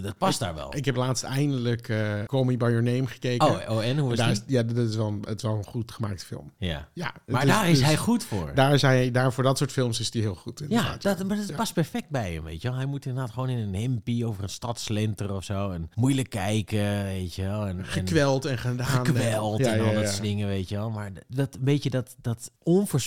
dat 0.03 0.17
past 0.17 0.39
daar 0.39 0.55
wel. 0.55 0.75
Ik 0.75 0.85
heb 0.85 0.95
laatst 0.95 1.23
eindelijk 1.23 1.89
eh 1.89 2.23
Call 2.25 2.43
Me 2.43 2.57
By 2.57 2.65
Your 2.65 2.83
Name 2.83 3.07
gekeken. 3.07 3.47
oh, 3.47 3.75
oh, 3.75 3.85
en 3.85 3.97
hoe 3.97 4.09
was 4.09 4.17
daar 4.17 4.27
die? 4.33 4.35
is, 4.35 4.53
ja, 4.53 4.63
dat 4.63 4.77
is 4.77 4.95
wel, 4.95 5.07
een- 5.07 5.23
het 5.27 5.35
is 5.37 5.43
wel 5.43 5.57
een 5.57 5.63
goed 5.65 5.91
gemaakte 5.91 6.25
film. 6.25 6.51
Ja. 6.57 6.87
Ja, 6.93 7.13
Maar 7.25 7.45
daar 7.45 7.69
is 7.69 7.77
dus- 7.77 7.85
hij 7.85 7.97
goed 7.97 8.23
voor. 8.23 8.51
Daar, 8.55 8.73
is 8.73 8.81
hij, 8.81 9.11
daar 9.11 9.33
voor 9.33 9.43
dat 9.43 9.57
soort 9.57 9.71
films 9.71 9.99
is 9.99 10.13
hij 10.13 10.21
heel 10.21 10.35
goed. 10.35 10.59
Ja, 10.59 10.65
inderdaad. 10.65 11.01
dat, 11.01 11.27
maar 11.27 11.37
dat 11.37 11.47
Ja. 11.47 11.55
past 11.55 11.73
perfect 11.73 12.09
bij 12.09 12.33
hem, 12.33 12.43
weet 12.43 12.61
je 12.61 12.67
wel. 12.67 12.77
Hij 12.77 12.85
moet 12.85 13.05
inderdaad 13.05 13.33
gewoon 13.33 13.49
in 13.49 13.57
een 13.57 13.81
hempie 13.81 14.25
over 14.25 14.43
een 14.43 14.49
stad 14.49 14.79
slenteren 14.79 15.35
of 15.35 15.43
zo. 15.43 15.71
En 15.71 15.89
moeilijk 15.95 16.29
kijken, 16.29 17.03
weet 17.03 17.35
je 17.35 17.41
wel. 17.43 17.65
En, 17.67 17.85
Gekweld 17.85 18.45
en 18.45 18.57
gedaan. 18.57 18.85
gekweld 19.05 19.59
Ja, 19.59 19.71
en 19.71 19.77
ja, 19.77 19.83
al 19.87 19.93
dat 19.93 20.03
ja. 20.03 20.09
soort 20.09 20.21
dingen, 20.21 20.47
weet 20.47 20.69
je 20.69 20.75
wel. 20.75 20.89
Maar 20.89 21.11
dat 21.27 21.57
beetje 21.59 21.89
dat, 21.89 22.15
dat 22.21 22.51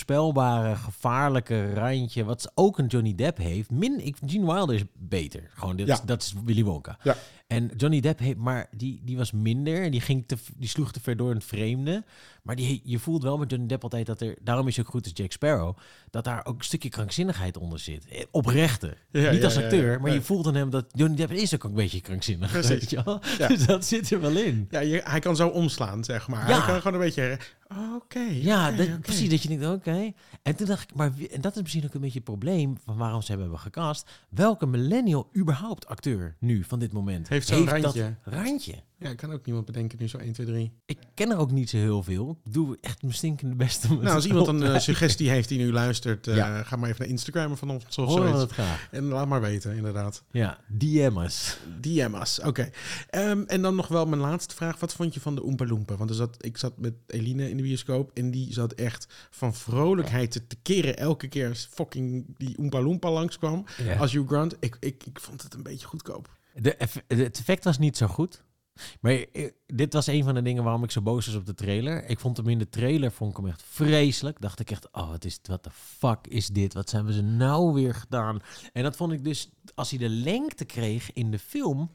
onvoorspelbare, 0.00 0.76
gevaarlijke 0.76 1.75
randje, 1.75 2.25
wat 2.25 2.50
ook 2.55 2.79
een 2.79 2.87
Johnny 2.87 3.15
Depp 3.15 3.38
heeft. 3.38 3.71
Min, 3.71 4.07
ik, 4.07 4.17
Gene 4.26 4.53
Wilder 4.53 4.75
is 4.75 4.83
beter. 4.99 5.50
Gewoon, 5.55 5.76
dit, 5.76 5.87
Ja. 5.87 6.00
dat 6.05 6.23
is 6.23 6.35
Willy 6.45 6.65
Wonka. 6.65 6.99
Ja. 7.03 7.17
En 7.47 7.71
Johnny 7.76 8.00
Depp 8.00 8.19
heeft, 8.19 8.37
maar 8.37 8.67
die, 8.76 9.00
die 9.05 9.17
was 9.17 9.33
minder. 9.33 9.83
En 9.83 9.91
die, 9.91 10.00
ging 10.00 10.25
te, 10.26 10.37
die 10.57 10.69
sloeg 10.69 10.93
te 10.93 11.00
ver 11.00 11.17
door 11.17 11.31
in 11.31 11.37
het 11.37 11.45
vreemde. 11.45 12.05
Maar 12.43 12.57
die, 12.57 12.81
je 12.85 12.99
voelt 12.99 13.23
wel 13.23 13.38
met 13.38 13.50
Johnny 13.50 13.69
Depp 13.69 13.83
altijd 13.83 14.07
dat 14.07 14.21
er, 14.21 14.37
daarom 14.43 14.69
is 14.69 14.76
hij 14.76 14.85
ook 14.85 14.91
goed 14.91 15.05
als 15.05 15.12
Jack 15.15 15.33
Sparrow, 15.33 15.76
dat 16.11 16.25
daar 16.25 16.47
ook 16.47 16.59
een 16.59 16.65
stukje 16.65 16.88
krankzinnigheid 16.88 17.57
onder 17.57 17.79
zit. 17.79 18.07
Eh, 18.09 18.23
Oprechte. 18.31 18.97
Ja, 19.11 19.31
Niet 19.31 19.45
als 19.45 19.57
acteur, 19.57 20.00
maar 20.00 20.12
je 20.12 20.23
voelt 20.23 20.47
aan 20.47 20.55
hem 20.55 20.71
dat 20.71 20.87
Johnny 20.91 21.17
Depp 21.17 21.33
is 21.33 21.55
ook 21.55 21.65
een 21.65 21.75
beetje 21.75 22.00
krankzinnig. 22.00 22.50
Precies. 22.50 22.69
Weet 22.69 22.91
je 22.91 23.03
wel? 23.05 23.21
Dus 23.49 23.67
dat 23.67 23.85
zit 23.85 24.11
er 24.11 24.21
wel 24.21 24.37
in. 24.37 24.67
Ja, 24.71 24.81
je- 24.81 25.03
hij 25.05 25.21
kan 25.21 25.37
zo 25.37 25.49
omslaan, 25.49 26.05
zeg 26.05 26.29
maar. 26.29 26.47
Hij 26.47 26.55
kan 26.67 26.81
gewoon 26.81 26.95
een 26.95 27.07
beetje... 27.07 27.38
Oké. 27.95 28.21
Ja, 28.21 28.73
dat, 28.73 29.01
precies. 29.01 29.31
Dat 29.31 29.43
je 29.43 29.49
denkt, 29.49 29.67
oké. 29.67 30.13
En 30.43 30.57
toen 30.57 30.67
dacht 30.67 30.91
ik, 30.91 30.97
maar 30.97 31.13
en 31.31 31.41
dat 31.41 31.57
is 31.57 31.63
misschien 31.63 31.85
ook 31.85 31.95
een 31.95 32.01
beetje 32.01 32.19
het 32.19 32.25
probleem 32.25 32.77
van 32.85 32.97
waarom 32.97 33.23
ze 33.23 33.33
hebben 33.33 33.59
gecast. 33.59 34.11
Welke 34.29 34.67
millennial 34.67 35.31
überhaupt 35.37 35.87
acteur 35.87 36.37
nu 36.41 36.65
van 36.65 36.79
dit 36.79 36.93
moment 36.93 37.29
Heeft 37.29 37.47
zo'n 37.47 37.65
dat 37.65 37.97
randje. 38.23 38.75
Ja, 38.99 39.11
ik 39.11 39.17
kan 39.17 39.33
ook 39.33 39.45
niemand 39.47 39.67
bedenken 39.67 39.99
nu 40.00 40.09
zo 40.09 40.19
1, 40.19 40.33
2, 40.33 40.47
3. 40.47 40.73
Ik 40.87 40.99
ken 41.15 41.31
er 41.31 41.37
ook 41.38 41.50
niet 41.50 41.71
zo 41.71 41.76
heel 41.76 42.03
veel. 42.03 42.41
Ik 42.45 42.53
doe 42.53 42.79
echt 42.81 43.03
mijn 43.03 43.15
stinkende 43.15 43.55
best 43.55 43.85
om 43.91 44.00
Nou, 44.03 44.15
als 44.15 44.26
iemand 44.26 44.47
een 44.47 44.62
eh, 44.73 44.79
suggestie 44.79 45.31
heeft 45.31 45.49
die 45.49 45.59
nu 45.59 45.73
luistert, 45.73 46.26
eh, 46.26 46.37
Ja. 46.37 46.62
ga 46.62 46.76
maar 46.76 46.88
even 46.88 47.00
naar 47.00 47.11
Instagram 47.11 47.57
van 47.57 47.71
ons 47.71 47.85
of 47.85 47.93
zoiets. 48.12 48.53
graag. 48.53 48.88
En 48.91 49.05
laat 49.05 49.26
maar 49.29 49.41
weten, 49.41 49.76
inderdaad. 49.76 50.23
Ja, 50.31 50.59
DM's. 50.79 51.57
DM's, 51.81 52.41
oké. 52.45 52.71
Ehm, 53.11 53.43
en 53.47 53.62
dan 53.62 53.75
nog 53.75 53.88
wel 53.88 54.07
mijn 54.07 54.21
laatste 54.21 54.55
vraag. 54.55 54.81
Wat 54.81 54.93
vond 54.95 55.15
je 55.15 55.21
van 55.21 55.35
de 55.35 55.43
Oompa 55.45 55.67
Loompa? 55.67 55.97
Want 55.97 56.11
er 56.11 56.17
zat, 56.17 56.45
ik 56.45 56.57
zat 56.57 56.79
met 56.79 56.95
Eline 57.07 57.50
in 57.50 57.57
de 57.57 57.62
bioscoop 57.62 58.11
en 58.15 58.31
die 58.31 58.53
zat 58.53 58.73
echt 58.73 59.07
van 59.31 59.55
vrolijkheid 59.55 60.31
te, 60.31 60.47
te 60.47 60.57
keren 60.62 60.97
elke 60.97 61.29
keer 61.29 61.49
als 61.49 61.69
fucking 61.73 62.25
die 62.37 62.59
Oompa 62.59 62.81
Loompa 62.81 63.11
langskwam. 63.11 63.65
Ja. 63.85 63.97
Als 63.97 64.12
Hugh 64.12 64.26
Grant. 64.29 64.57
Ik, 64.61 64.76
ik, 64.81 65.05
ik 65.05 65.21
vond 65.21 65.43
het 65.43 65.55
een 65.55 65.62
beetje 65.62 65.87
goedkoop. 65.87 66.35
De, 66.61 66.75
eff- 66.75 67.03
de- 67.07 67.15
het 67.15 67.38
effect 67.38 67.65
was 67.65 67.79
niet 67.79 67.97
zo 67.97 68.07
goed. 68.07 68.45
Maar 69.00 69.25
dit 69.66 69.92
was 69.92 70.06
een 70.06 70.25
van 70.25 70.35
de 70.35 70.42
dingen 70.42 70.64
waarom 70.64 70.85
ik 70.85 70.90
zo 70.90 71.02
boos 71.02 71.26
was 71.26 71.35
op 71.35 71.47
de 71.47 71.54
trailer. 71.54 72.09
Ik 72.09 72.21
vond 72.21 72.37
hem 72.37 72.49
in 72.49 72.59
de 72.59 72.68
trailer 72.68 73.12
vond 73.12 73.30
ik 73.30 73.37
hem 73.37 73.47
echt 73.47 73.62
vreselijk. 73.62 74.40
Dacht 74.40 74.61
ik 74.61 74.71
echt, 74.71 74.92
oh, 74.92 75.09
wat 75.11 75.25
is 75.25 75.38
wat 75.42 75.64
de 75.64 75.71
fuck 75.71 76.26
is 76.26 76.47
dit? 76.47 76.75
Wat 76.75 76.90
hebben 76.90 77.12
ze 77.12 77.23
nou 77.23 77.73
weer 77.73 77.95
gedaan? 77.95 78.40
En 78.73 78.83
dat 78.83 78.97
vond 78.97 79.12
ik 79.12 79.25
dus, 79.25 79.50
als 79.75 79.90
hij 79.90 79.99
de 79.99 80.09
lengte 80.09 80.64
kreeg 80.64 81.12
in 81.12 81.30
de 81.30 81.38
film, 81.38 81.90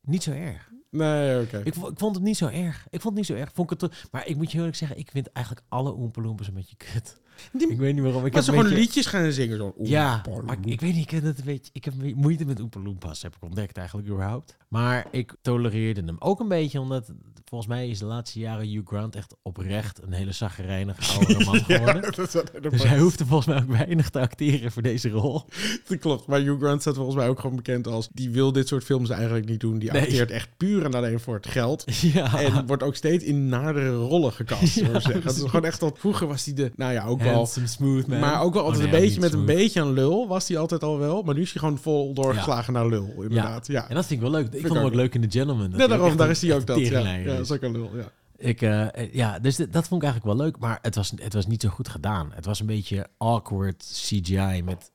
niet 0.00 0.22
zo 0.22 0.30
erg. 0.30 0.70
Nee, 0.92 1.40
oké. 1.42 1.58
Ik, 1.58 1.66
ik 1.66 1.74
vond 1.94 2.14
het 2.14 2.24
niet 2.24 2.36
zo 2.36 2.46
erg. 2.46 2.86
Ik 2.90 3.00
vond 3.00 3.04
het 3.04 3.14
niet 3.14 3.26
zo 3.26 3.34
erg. 3.34 3.50
Vond 3.54 3.70
ik 3.70 3.80
het, 3.80 4.08
maar 4.10 4.26
ik 4.26 4.36
moet 4.36 4.52
je 4.52 4.58
eerlijk 4.58 4.76
zeggen, 4.76 4.98
ik 4.98 5.10
vind 5.10 5.32
eigenlijk 5.32 5.66
alle 5.68 5.94
Oompa 5.94 6.22
Loompas 6.22 6.46
een 6.46 6.54
beetje 6.54 6.76
kut. 6.76 7.20
Ik 7.52 7.78
weet 7.78 7.94
niet 7.94 8.02
waarom. 8.02 8.26
Ik 8.26 8.32
Maar 8.32 8.42
heb 8.42 8.54
ze 8.54 8.60
gewoon 8.60 8.78
liedjes 8.78 9.06
gaan 9.06 9.32
zingen. 9.32 9.56
Zo, 9.56 9.74
ja, 9.82 10.22
maar 10.44 10.56
ik, 10.64 10.80
weet 10.80 10.94
niet, 10.94 11.02
ik, 11.02 11.10
heb 11.10 11.24
een 11.24 11.34
beetje, 11.44 11.70
ik 11.72 12.14
moeite 12.14 12.44
met 12.44 12.60
Oompa 12.60 12.80
Loompas, 12.80 13.22
heb 13.22 13.36
ik 13.36 13.42
ontdekt 13.42 13.76
eigenlijk 13.76 14.08
überhaupt. 14.08 14.56
Maar 14.68 15.06
ik 15.10 15.34
tolereerde 15.42 16.02
hem 16.04 16.16
ook 16.18 16.40
een 16.40 16.48
beetje, 16.48 16.80
omdat 16.80 17.12
volgens 17.44 17.70
mij 17.70 17.88
is 17.88 17.98
de 17.98 18.04
laatste 18.04 18.38
jaren 18.38 18.68
Hugh 18.68 18.86
Grant 18.86 19.16
echt 19.16 19.36
oprecht 19.42 20.02
een 20.02 20.12
hele 20.12 20.32
zagrijnige 20.32 21.12
oude 21.12 21.44
man 21.44 21.56
geworden. 21.64 22.02
Ja, 22.02 22.10
dat, 22.10 22.70
Dus 22.70 22.82
hij 22.82 22.98
hoefde 22.98 23.26
volgens 23.26 23.48
mij 23.48 23.62
ook 23.62 23.76
weinig 23.76 24.10
te 24.10 24.20
acteren 24.20 24.72
voor 24.72 24.82
deze 24.82 25.08
rol. 25.08 25.44
dat 25.88 25.98
klopt. 25.98 26.26
Maar 26.26 26.40
Hugh 26.40 26.60
Grant 26.60 26.80
staat 26.80 26.94
volgens 26.94 27.16
mij 27.16 27.28
ook 27.28 27.40
gewoon 27.40 27.56
bekend 27.56 27.86
als... 27.86 28.08
die 28.12 28.30
wil 28.30 28.52
dit 28.52 28.68
soort 28.68 28.84
films 28.84 29.10
eigenlijk 29.10 29.48
niet 29.48 29.60
doen. 29.60 29.78
Die 29.78 29.92
acteert 29.92 30.30
echt 30.30 30.48
puur 30.56 30.81
en 30.84 30.94
alleen 30.94 31.20
voor 31.20 31.34
het 31.34 31.46
geld. 31.46 31.84
Ja, 32.12 32.38
En 32.40 32.66
wordt 32.66 32.82
ook 32.82 32.94
steeds 32.94 33.24
in 33.24 33.48
nadere 33.48 33.94
rollen 33.94 34.32
gekast. 34.32 34.74
Ja. 34.82 34.86
Het 34.92 35.36
is 35.36 35.42
gewoon 35.42 35.64
echt 35.64 35.80
dat 35.80 35.98
vroeger 35.98 36.26
was 36.26 36.44
hij 36.44 36.54
de, 36.54 36.72
nou 36.76 36.92
ja, 36.92 37.06
ook 37.06 37.22
wel. 37.22 37.46
smooth 37.46 38.06
man. 38.06 38.18
Maar 38.18 38.42
ook 38.42 38.54
wel 38.54 38.62
altijd 38.62 38.86
Oh, 38.86 38.92
een 38.92 39.00
beetje 39.00 39.20
met 39.20 39.32
een 39.32 39.44
beetje 39.44 39.80
een 39.80 39.92
lul 39.92 40.28
was 40.28 40.48
hij 40.48 40.58
altijd 40.58 40.82
al 40.82 40.98
wel. 40.98 41.22
Maar 41.22 41.34
nu 41.34 41.40
is 41.40 41.52
hij 41.52 41.60
gewoon 41.60 41.78
vol 41.78 42.14
doorgeslagen 42.14 42.72
naar 42.72 42.86
lul, 42.86 43.14
inderdaad. 43.16 43.66
Ja. 43.66 43.88
En 43.88 43.94
dat 43.94 44.06
vind 44.06 44.22
ik 44.22 44.30
wel 44.30 44.40
leuk. 44.40 44.52
Ik 44.52 44.66
vond 44.66 44.74
hem 44.74 44.84
ook 44.84 44.94
leuk 44.94 45.14
in 45.14 45.20
The 45.20 45.38
Gentleman. 45.38 45.70
dat 45.70 45.80
Ja, 45.80 45.86
daarom, 45.86 46.16
daar 46.16 46.30
is 46.30 46.42
hij 46.42 46.54
ook 46.54 46.66
dat. 46.66 46.78
Ja, 46.78 47.14
ja 47.14 47.24
dat 47.24 47.40
is 47.40 47.52
ook 47.52 47.62
een 47.62 47.72
lul, 47.72 47.90
ja. 47.96 48.10
Ik, 48.36 48.62
eh, 48.62 49.12
ja, 49.12 49.38
dus 49.38 49.56
dat 49.56 49.88
vond 49.88 50.02
ik 50.02 50.08
eigenlijk 50.08 50.24
wel 50.24 50.36
leuk, 50.36 50.58
maar 50.58 50.78
het 50.82 50.94
was, 50.94 51.12
het 51.16 51.32
was 51.34 51.46
niet 51.46 51.62
zo 51.62 51.68
goed 51.68 51.88
gedaan. 51.88 52.30
Het 52.34 52.44
was 52.44 52.60
een 52.60 52.66
beetje 52.66 53.06
awkward 53.18 53.84
CGI 53.92 54.62
met 54.64 54.90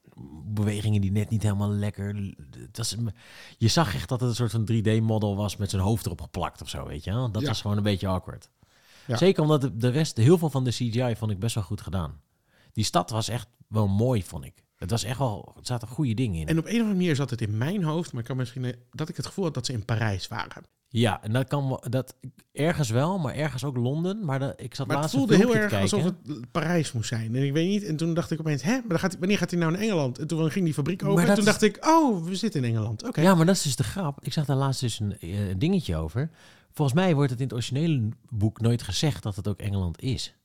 bewegingen 0.46 1.02
die 1.02 1.12
net 1.12 1.30
niet 1.30 1.44
helemaal 1.44 1.70
lekker. 1.72 2.34
Het 2.60 2.78
was, 2.78 2.92
een- 2.92 3.14
je 3.58 3.68
zag 3.68 3.94
echt 3.96 4.10
dat 4.10 4.20
het 4.20 4.30
een 4.30 4.36
soort 4.36 4.52
van 4.52 4.66
3D-model 4.72 5.36
was 5.36 5.58
met 5.58 5.70
zijn 5.70 5.82
hoofd 5.82 6.06
erop 6.06 6.22
geplakt 6.22 6.62
of 6.62 6.70
zo, 6.70 6.86
weet 6.88 7.04
je? 7.04 7.12
Dat 7.32 7.42
Ja. 7.42 7.48
was 7.48 7.62
gewoon 7.62 7.78
een 7.78 7.84
beetje 7.84 8.08
awkward. 8.08 8.50
Ja. 9.08 9.18
Zeker 9.18 9.42
omdat 9.44 9.62
de, 9.62 9.78
de 9.78 9.90
rest, 9.90 10.18
heel 10.18 10.38
veel 10.38 10.50
van 10.50 10.64
de 10.64 10.70
CGI 10.72 11.16
vond 11.16 11.32
ik 11.32 11.40
best 11.40 11.56
wel 11.56 11.64
goed 11.64 11.82
gedaan. 11.82 12.22
Die 12.72 12.84
stad 12.84 13.10
was 13.10 13.28
echt 13.30 13.48
wel 13.68 13.88
mooi, 13.88 14.24
vond 14.24 14.46
ik. 14.46 14.64
Het 14.76 14.90
was 14.92 15.04
echt 15.04 15.18
wel, 15.18 15.54
er 15.56 15.66
zaten 15.66 15.88
goede 15.88 16.14
dingen 16.14 16.40
in. 16.42 16.48
En 16.48 16.58
op 16.58 16.64
een 16.66 16.70
of 16.72 16.78
andere 16.80 16.96
manier 16.96 17.16
zat 17.16 17.30
het 17.30 17.42
in 17.42 17.58
mijn 17.58 17.84
hoofd, 17.84 18.12
maar 18.12 18.22
ik 18.22 18.28
kan 18.28 18.38
misschien 18.38 18.76
dat 18.92 19.10
ik 19.10 19.16
het 19.18 19.26
gevoel 19.26 19.46
had 19.46 19.54
dat 19.54 19.66
ze 19.66 19.74
in 19.74 19.86
Parijs 19.86 20.28
waren. 20.28 20.64
Ja, 20.89 21.24
en 21.24 21.32
dat 21.34 21.48
kan 21.48 21.84
dat 21.89 22.15
ergens 22.51 22.89
wel, 22.89 23.17
maar 23.20 23.34
ergens 23.36 23.63
ook 23.63 23.77
Londen. 23.77 24.25
Maar 24.25 24.39
dat, 24.39 24.53
ik 24.62 24.75
zat 24.75 24.88
Maar 24.88 24.96
het 24.96 25.06
laatst 25.06 25.13
een 25.13 25.27
voelde 25.38 25.46
heel 25.46 25.56
erg 25.62 25.70
kijken. 25.70 25.98
alsof 26.00 26.03
het 26.03 26.51
Parijs 26.51 26.91
moest 26.91 27.08
zijn. 27.10 27.36
En 27.36 27.44
ik 27.46 27.53
weet 27.53 27.67
niet. 27.67 27.84
En 27.84 27.96
toen 27.98 28.13
dacht 28.13 28.32
ik 28.32 28.39
opeens, 28.39 28.62
hè, 28.63 28.72
maar 28.72 28.88
dan 28.88 29.00
gaat, 29.00 29.20
wanneer 29.20 29.38
gaat 29.38 29.51
hij 29.51 29.60
nou 29.60 29.72
naar 29.72 29.82
Engeland? 29.82 30.20
En 30.20 30.27
toen 30.27 30.51
ging 30.51 30.65
die 30.65 30.74
fabriek 30.74 31.03
open. 31.06 31.22
En 31.24 31.29
toen 31.29 31.38
is- 31.38 31.46
dacht 31.46 31.62
ik, 31.62 31.86
oh, 31.88 32.24
we 32.25 32.36
zitten 32.36 32.63
in 32.63 32.70
Engeland. 32.70 33.03
Oké. 33.08 33.22
Ja, 33.22 33.36
maar 33.36 33.46
dat 33.46 33.56
is 33.56 33.62
dus 33.62 33.75
de 33.75 33.84
grap. 33.84 34.17
Ik 34.22 34.34
zag 34.34 34.46
daar 34.46 34.56
laatst 34.58 34.82
dus 34.82 35.00
een, 35.00 35.20
eh, 35.20 35.50
een 35.50 35.60
dingetje 35.60 35.96
over. 35.96 36.29
Volgens 36.72 36.98
mij 36.98 37.15
wordt 37.15 37.29
het 37.32 37.39
in 37.39 37.46
het 37.46 37.53
originele 37.53 38.10
boek 38.29 38.62
nooit 38.62 38.82
gezegd 38.84 39.24
dat 39.24 39.36
het 39.36 39.48
ook 39.48 39.60
Engeland 39.60 40.01
is. 40.01 40.36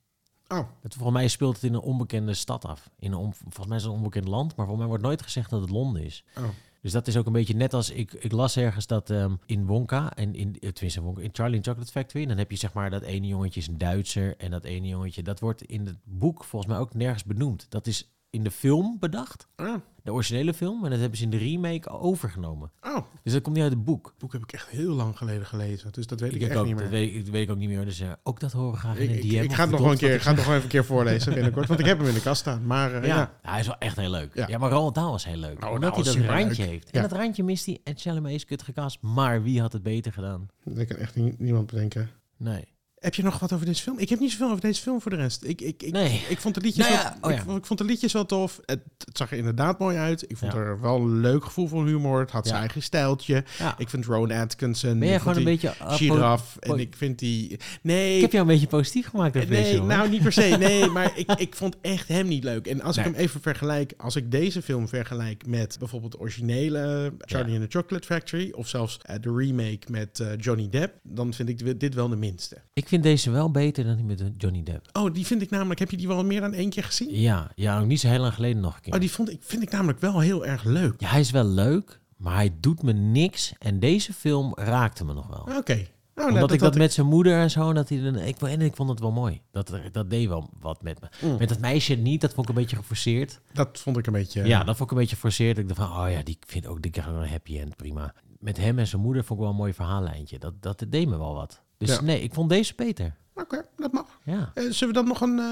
Oh, 0.48 0.58
Het, 0.82 0.94
volgens 0.94 1.16
mij 1.18 1.28
speelt 1.28 1.54
het 1.54 1.64
in 1.64 1.74
een 1.74 1.80
onbekende 1.80 2.34
stad 2.34 2.64
af. 2.64 2.90
In 2.98 3.12
een 3.12 3.18
on- 3.18 3.34
volgens 3.34 3.66
mij 3.66 3.76
is 3.76 3.82
het 3.82 3.92
een 3.92 3.98
onbekend 3.98 4.28
land, 4.28 4.46
maar 4.46 4.66
volgens 4.66 4.78
mij 4.78 4.86
wordt 4.86 5.02
nooit 5.02 5.22
gezegd 5.22 5.50
dat 5.50 5.60
het 5.60 5.70
Londen 5.70 6.02
is. 6.04 6.24
oh. 6.38 6.44
Dus 6.82 6.92
dat 6.92 7.06
is 7.06 7.16
ook 7.16 7.26
een 7.26 7.32
beetje 7.32 7.54
net 7.54 7.74
als 7.74 7.90
ik, 7.90 8.12
ik 8.12 8.32
las 8.32 8.56
ergens 8.56 8.86
dat 8.86 9.10
ehm, 9.10 9.34
in 9.46 9.66
Wonka 9.66 10.14
en 10.14 10.34
in, 10.34 10.52
tenminste 10.52 10.98
in 10.98 11.04
Wonka, 11.04 11.20
in 11.20 11.30
Charlie 11.32 11.56
and 11.56 11.66
Chocolate 11.66 11.92
Factory, 11.92 12.26
dan 12.26 12.38
heb 12.38 12.50
je 12.50 12.56
zeg 12.56 12.72
maar 12.72 12.90
dat 12.90 13.02
ene 13.02 13.26
jongetje 13.26 13.60
is 13.60 13.66
een 13.66 13.78
Duitser 13.78 14.36
en 14.36 14.50
dat 14.50 14.64
ene 14.64 14.88
jongetje, 14.88 15.22
dat 15.22 15.40
wordt 15.40 15.62
in 15.62 15.86
het 15.86 15.98
boek 16.04 16.44
volgens 16.44 16.72
mij 16.72 16.80
ook 16.80 16.94
nergens 16.94 17.24
benoemd. 17.24 17.66
Dat 17.68 17.86
is 17.86 18.12
in 18.32 18.42
de 18.44 18.50
film 18.50 18.96
bedacht. 19.00 19.46
Ah, 19.56 19.74
De 20.02 20.12
originele 20.12 20.54
film. 20.54 20.84
En 20.84 20.90
dat 20.90 20.98
hebben 21.00 21.18
ze 21.18 21.24
in 21.24 21.30
de 21.30 21.36
remake 21.36 21.88
overgenomen. 21.88 22.70
oh, 22.82 22.98
Dus 23.22 23.32
dat 23.32 23.42
komt 23.42 23.54
niet 23.54 23.64
uit 23.64 23.72
het 23.72 23.84
boek. 23.84 24.06
het 24.06 24.18
boek 24.18 24.32
heb 24.32 24.42
ik 24.42 24.52
echt 24.52 24.68
heel 24.68 24.92
lang 24.94 25.16
geleden 25.16 25.46
gelezen. 25.46 25.92
Dus 25.92 26.06
dat 26.06 26.20
weet 26.20 26.34
ik, 26.34 26.40
Ik, 26.40 26.48
echt 26.48 26.56
ook, 26.58 26.66
niet 26.66 26.74
dat 26.78 26.82
meer. 26.90 26.92
weet, 26.92 27.14
ik- 27.14 27.20
dat 27.24 27.28
weet 27.34 27.42
ik 27.42 27.50
ook 27.50 27.56
niet 27.56 27.68
meer. 27.68 27.84
Dus 27.84 28.00
eh, 28.00 28.12
ook 28.22 28.40
dat 28.40 28.52
horen 28.52 28.72
we 28.72 28.76
graag 28.78 28.96
in 28.98 29.10
een 29.10 29.16
ik, 29.16 29.22
DM. 29.30 29.36
ik 29.42 29.52
ga 29.52 29.62
het 29.62 29.70
nog 29.70 29.80
wel 29.80 29.90
een 29.90 29.96
keer, 29.98 30.20
ga 30.20 30.28
het 30.28 30.38
nog 30.38 30.46
even 30.48 30.62
een 30.62 30.68
keer 30.68 30.84
voorlezen 30.84 31.34
binnenkort. 31.34 31.68
Want 31.68 31.80
ik 31.80 31.86
heb 31.86 31.98
hem 31.98 32.06
in 32.08 32.14
de 32.14 32.20
kast 32.22 32.40
staan. 32.40 32.66
Maar 32.66 32.94
eh, 32.94 33.06
Ja. 33.08 33.16
ja. 33.16 33.50
hij 33.50 33.60
is 33.60 33.66
wel 33.66 33.78
echt 33.78 33.96
heel 33.96 34.10
leuk. 34.10 34.34
Ja, 34.34 34.48
Ja. 34.48 34.58
maar 34.58 34.70
Roald 34.70 34.94
Dahl 34.94 35.10
was 35.10 35.24
heel 35.24 35.36
leuk. 35.36 35.60
Roald 35.60 35.74
omdat 35.74 35.94
hij 35.94 36.04
dat 36.04 36.16
randje 36.16 36.62
heeft. 36.64 36.90
En 36.90 37.00
Ja. 37.02 37.08
dat 37.08 37.18
randje 37.18 37.42
mist 37.42 37.66
hij. 37.66 37.80
En 37.84 37.96
Chalamet 37.96 38.32
is 38.32 38.44
kut 38.44 38.62
gecast. 38.62 38.98
Maar 39.00 39.42
wie 39.42 39.60
had 39.60 39.72
het 39.72 39.82
beter 39.82 40.12
gedaan? 40.12 40.48
Ik 40.74 40.88
kan 40.88 40.96
echt 40.96 41.14
nie- 41.14 41.34
niemand 41.38 41.66
bedenken. 41.66 42.10
Nee. 42.36 42.64
Heb 43.02 43.14
je 43.14 43.22
nog 43.22 43.38
wat 43.38 43.52
over 43.52 43.66
deze 43.66 43.82
film? 43.82 43.98
Ik 43.98 44.08
heb 44.08 44.20
niet 44.20 44.30
zoveel 44.30 44.48
over 44.48 44.60
deze 44.60 44.82
film 44.82 45.00
voor 45.00 45.10
de 45.10 45.16
rest. 45.16 45.44
Ik, 45.44 45.60
ik, 45.60 45.82
ik, 45.82 45.92
Nee. 45.92 46.22
ik 46.28 46.40
vond 46.40 46.54
de 46.54 46.60
liedjes 46.60 46.86
Nou 46.88 46.98
ja, 46.98 47.16
wel, 47.20 47.30
oh 47.30 47.38
ik, 47.38 47.44
ja. 47.46 47.56
ik 47.56 47.66
vond 47.66 47.78
de 47.78 47.84
liedjes 47.84 48.12
wel 48.12 48.26
tof. 48.26 48.60
Het, 48.64 48.80
het 49.04 49.16
zag 49.16 49.30
er 49.30 49.36
inderdaad 49.38 49.78
mooi 49.78 49.96
uit. 49.96 50.24
Ik 50.30 50.36
vond 50.36 50.52
Ja. 50.52 50.58
er 50.58 50.80
wel 50.80 50.96
een 50.96 51.20
leuk 51.20 51.44
gevoel 51.44 51.68
voor 51.68 51.86
humor. 51.86 52.20
Het 52.20 52.30
had 52.30 52.46
zijn 52.46 52.58
eigen 52.58 52.82
stijltje. 52.82 53.44
Ja. 53.58 53.74
Ik 53.78 53.88
vind 53.88 54.04
Rowan 54.04 54.30
Atkinson. 54.30 54.98
ben 54.98 55.12
ik 55.12 55.18
gewoon 55.20 55.36
een 55.36 55.44
beetje... 55.44 55.74
uh, 55.82 55.92
Giraf. 55.92 56.56
En 56.60 56.78
ik 56.78 56.94
vind 56.96 57.18
die... 57.18 57.56
Nee. 57.82 58.14
ik 58.16 58.22
heb 58.22 58.32
jou 58.32 58.44
een 58.44 58.52
beetje 58.52 58.66
positief 58.66 59.08
gemaakt 59.08 59.36
over 59.36 59.48
Nee, 59.50 59.64
film. 59.74 59.86
nou 59.86 60.08
niet 60.08 60.22
per 60.22 60.32
se. 60.32 60.56
Nee, 60.58 60.86
maar 60.96 61.12
ik, 61.18 61.32
ik 61.32 61.54
vond 61.54 61.76
echt 61.80 62.08
hem 62.08 62.26
niet 62.28 62.44
leuk. 62.44 62.66
En 62.66 62.82
als 62.82 62.96
ik 62.96 63.04
hem 63.04 63.14
even 63.14 63.40
vergelijk, 63.40 63.92
als 63.96 64.16
ik 64.16 64.30
deze 64.30 64.62
film 64.62 64.88
vergelijk 64.88 65.46
met 65.46 65.76
bijvoorbeeld 65.78 66.12
de 66.12 66.18
originele 66.18 67.12
Charlie 67.18 67.58
and 67.60 67.70
the 67.70 67.78
Chocolate 67.78 68.06
Factory, 68.06 68.52
of 68.54 68.68
zelfs 68.68 68.98
eh, 69.02 69.16
de 69.20 69.34
remake 69.36 69.80
met 69.90 70.20
eh, 70.20 70.28
Johnny 70.38 70.68
Depp, 70.68 70.94
dan 71.02 71.34
vind 71.34 71.48
ik 71.48 71.80
dit 71.80 71.94
wel 71.94 72.08
de 72.08 72.16
minste. 72.16 72.56
Ik 72.72 72.88
vind 72.92 73.02
deze 73.02 73.30
wel 73.30 73.50
beter 73.50 73.84
dan 73.84 73.96
die 73.96 74.04
met 74.04 74.22
Johnny 74.36 74.62
Depp. 74.62 74.88
Oh, 74.92 75.14
die 75.14 75.26
vind 75.26 75.42
ik 75.42 75.50
namelijk, 75.50 75.80
heb 75.80 75.90
je 75.90 75.96
die 75.96 76.08
wel 76.08 76.24
meer 76.24 76.40
dan 76.40 76.52
één 76.52 76.70
keer 76.70 76.84
gezien? 76.84 77.20
Ja, 77.20 77.50
ja, 77.54 77.78
nog 77.78 77.86
niet 77.86 78.00
zo 78.00 78.08
heel 78.08 78.20
lang 78.20 78.34
geleden 78.34 78.62
nog 78.62 78.74
een 78.74 78.80
keer. 78.80 78.94
Oh, 78.94 79.00
die 79.00 79.10
vond 79.10 79.30
ik, 79.30 79.38
vind 79.40 79.62
ik 79.62 79.70
namelijk 79.70 80.00
wel 80.00 80.20
heel 80.20 80.46
erg 80.46 80.64
leuk. 80.64 80.94
Ja, 81.00 81.08
hij 81.08 81.20
is 81.20 81.30
wel 81.30 81.44
leuk, 81.44 82.00
maar 82.16 82.34
hij 82.34 82.54
doet 82.60 82.82
me 82.82 82.92
niks. 82.92 83.52
En 83.58 83.78
deze 83.78 84.12
film 84.12 84.52
raakte 84.54 85.04
me 85.04 85.12
nog 85.12 85.26
wel. 85.26 85.56
Oké. 85.56 85.86
Nou, 86.14 86.28
Omdat 86.28 86.40
dat, 86.40 86.52
ik 86.52 86.58
dat 86.58 86.72
dat 86.72 86.82
met 86.82 86.92
zijn 86.92 87.06
moeder 87.06 87.38
en 87.38 87.50
zo, 87.50 87.72
dat 87.72 87.88
hij 87.88 88.02
dan, 88.02 88.16
ik, 88.16 88.40
en 88.40 88.60
ik 88.60 88.76
vond 88.76 88.88
het 88.88 89.00
wel 89.00 89.12
mooi. 89.12 89.40
Dat, 89.50 89.72
dat 89.92 90.10
deed 90.10 90.28
wel 90.28 90.50
wat 90.60 90.82
met 90.82 91.00
me. 91.00 91.08
Mm. 91.28 91.36
Met 91.38 91.48
dat 91.48 91.60
meisje 91.60 91.94
niet, 91.94 92.20
dat 92.20 92.34
vond 92.34 92.48
ik 92.48 92.54
een 92.54 92.60
beetje 92.60 92.76
geforceerd. 92.76 93.40
dat 93.52 93.78
vond 93.78 93.96
ik 93.96 94.06
een 94.06 94.12
beetje... 94.12 94.44
Ja, 94.44 94.64
dat 94.64 94.76
vond 94.76 94.90
ik 94.90 94.96
een 94.96 95.02
beetje 95.02 95.16
geforceerd. 95.16 95.58
Ik 95.58 95.68
dacht 95.68 95.80
van, 95.80 96.04
oh 96.04 96.10
ja, 96.10 96.22
die 96.22 96.38
vind 96.46 96.66
ook, 96.66 96.82
die 96.82 96.90
krijgt 96.90 97.10
een 97.10 97.28
happy 97.28 97.58
end, 97.58 97.76
prima. 97.76 98.14
Met 98.38 98.56
hem 98.56 98.78
en 98.78 98.86
zijn 98.86 99.02
moeder 99.02 99.24
vond 99.24 99.38
ik 99.38 99.44
wel 99.44 99.54
een 99.54 99.60
mooi 99.60 99.74
verhaallijntje. 99.74 100.38
Dat, 100.38 100.62
dat 100.62 100.84
deed 100.88 101.08
me 101.08 101.18
wel 101.18 101.34
wat. 101.34 101.61
Dus 101.86 102.00
nee, 102.00 102.20
ik 102.22 102.34
vond 102.34 102.48
deze 102.50 102.72
beter. 102.76 103.14
Oké, 103.34 103.64
dat 103.76 103.92
mag. 103.92 104.06
Ja, 104.24 104.50
Eh, 104.54 104.64
zullen 104.70 104.94
we 104.94 105.00
dan 105.00 105.08
nog 105.08 105.20
een 105.20 105.38
eh, 105.38 105.44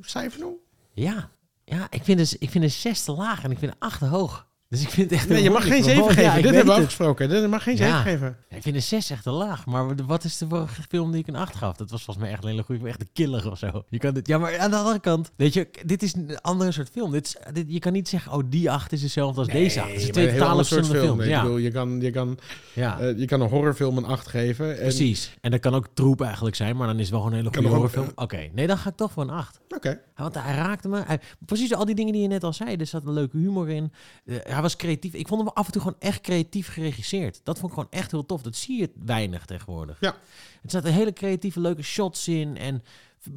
cijfer 0.00 0.40
doen? 0.40 0.54
ja. 0.92 1.30
ja 1.64 1.86
ik, 1.90 2.04
vind 2.04 2.18
dus, 2.18 2.36
ik 2.38 2.50
vind 2.50 2.64
een 2.64 2.70
zes 2.70 3.04
te 3.04 3.12
laag 3.12 3.44
en 3.44 3.50
ik 3.50 3.58
vind 3.58 3.72
een 3.72 3.78
acht 3.78 3.98
te 3.98 4.04
hoog. 4.06 4.46
Dus 4.68 4.82
ik 4.82 4.88
vind 4.88 5.10
het 5.10 5.18
echt 5.18 5.28
Nee, 5.28 5.42
je 5.42 5.50
mag 5.50 5.62
geen 5.66 5.82
moeilijk. 5.82 6.06
7 6.06 6.22
Ja, 6.22 6.28
geven. 6.30 6.42
Dit 6.42 6.54
hebben 6.54 6.74
we 6.74 6.80
afgesproken. 6.80 7.28
Dit 7.28 7.48
mag 7.48 7.62
geen 7.62 7.76
Ja. 7.76 8.02
7 8.02 8.02
geven. 8.02 8.36
Ik 8.58 8.64
vind 8.64 8.76
een 8.76 8.82
6 8.82 9.10
echt 9.10 9.22
te 9.22 9.30
laag. 9.30 9.66
Maar 9.66 9.94
wat 10.06 10.24
is 10.24 10.38
de 10.38 10.64
film 10.88 11.10
die 11.10 11.20
ik 11.20 11.26
een 11.26 11.36
8 11.36 11.54
gaf? 11.54 11.76
Dat 11.76 11.90
was 11.90 12.02
volgens 12.04 12.24
mij 12.26 12.34
echt 12.34 12.42
een 12.44 12.50
hele 12.50 12.62
goede, 12.62 12.88
echt 12.88 13.00
een 13.00 13.08
killer 13.12 13.50
of 13.50 13.58
zo. 13.58 13.84
Je 13.88 13.98
kan 13.98 14.14
dit, 14.14 14.26
ja, 14.26 14.38
maar 14.38 14.58
aan 14.58 14.70
de 14.70 14.76
andere 14.76 14.98
kant, 15.00 15.30
weet 15.36 15.54
je, 15.54 15.68
dit 15.84 16.02
is 16.02 16.14
een 16.14 16.40
andere 16.40 16.72
soort 16.72 16.88
film. 16.92 17.10
Dit 17.12 17.26
is, 17.26 17.36
dit, 17.52 17.64
je 17.68 17.78
kan 17.78 17.92
niet 17.92 18.08
zeggen, 18.08 18.32
oh, 18.32 18.42
die 18.46 18.70
8 18.70 18.92
is 18.92 19.02
hetzelfde 19.02 19.40
als 19.40 19.48
deze 19.48 19.80
8. 19.82 19.90
Het 19.92 20.00
zijn 20.00 20.14
maar 20.14 20.22
twee 20.24 20.38
totaal 20.38 20.54
soort 20.54 20.66
verschillende 20.66 20.98
film. 21.00 21.16
films. 21.16 21.24
Ik 21.24 21.30
Ja, 21.30 21.42
bedoel, 21.42 21.56
je, 21.56 21.70
kan, 21.70 22.00
je, 22.00 22.10
kan, 22.10 22.38
ja. 22.74 23.00
eh, 23.00 23.18
je 23.18 23.24
kan 23.26 23.40
een 23.40 23.48
horrorfilm 23.48 23.96
een 23.96 24.04
8 24.04 24.26
geven. 24.26 24.70
En, 24.76 24.78
precies. 24.82 25.36
En 25.40 25.50
dat 25.50 25.60
kan 25.60 25.74
ook 25.74 25.86
troep 25.94 26.20
eigenlijk 26.20 26.56
zijn, 26.56 26.76
maar 26.76 26.86
dan 26.86 26.96
is 26.96 27.02
het 27.02 27.10
wel 27.10 27.18
gewoon 27.20 27.32
een 27.38 27.44
hele 27.44 27.54
goede 27.54 27.68
horrorfilm. 27.74 28.10
Oké, 28.14 28.48
nee, 28.52 28.66
dan 28.66 28.78
ga 28.78 28.88
ik 28.90 28.96
toch 28.96 29.12
voor 29.12 29.22
een 29.22 29.30
8. 29.30 29.60
Oké. 29.68 29.88
Ja, 29.88 30.22
Want 30.22 30.34
hij 30.34 30.54
raakte 30.54 30.88
me. 30.88 31.02
Hij- 31.06 31.20
precies 31.46 31.74
al 31.74 31.84
die 31.84 31.94
dingen 31.94 32.12
die 32.12 32.22
je 32.22 32.28
net 32.28 32.44
al 32.44 32.52
zei. 32.52 32.76
Er 32.76 32.86
zat 32.86 33.06
een 33.06 33.12
leuke 33.12 33.36
humor 33.36 33.68
in. 33.68 33.92
Eh, 34.24 34.36
hij 34.42 34.62
was 34.62 34.76
creatief. 34.76 35.12
Ik 35.14 35.28
vond 35.28 35.40
hem 35.40 35.50
af 35.54 35.66
en 35.66 35.72
toe 35.72 35.82
gewoon 35.82 35.96
echt 35.98 36.20
creatief 36.20 36.68
geregisseerd. 36.72 37.40
Dat 37.44 37.58
vond 37.58 37.72
ik 37.72 37.78
gewoon 37.78 37.90
echt 38.02 38.10
heel 38.10 38.26
tof. 38.26 38.42
Dat 38.50 38.56
zie 38.56 38.80
je 38.80 38.90
weinig 39.04 39.44
tegenwoordig. 39.44 40.00
Ja. 40.00 40.16
Er 40.62 40.70
zaten 40.70 40.92
hele 40.92 41.12
creatieve 41.12 41.60
leuke 41.60 41.82
shots 41.82 42.28
in. 42.28 42.56
En 42.56 42.82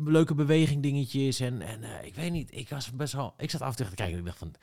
leuke 0.03 0.35
beweging 0.35 0.81
dingetjes. 0.81 1.39
En, 1.39 1.61
en 1.61 1.83
eh, 1.83 2.05
ik 2.05 2.15
weet 2.15 2.31
niet. 2.31 2.55
Ik 2.55 2.69
was 2.69 2.91
best 2.91 3.13
wel... 3.13 3.33
Ik 3.37 3.51
zat 3.51 3.61
af 3.61 3.69
en 3.69 3.75
toe 3.75 3.85
te 3.85 3.95
kijken 3.95 4.13
en 4.13 4.19
ik 4.19 4.25
dacht 4.25 4.37
van... 4.37 4.53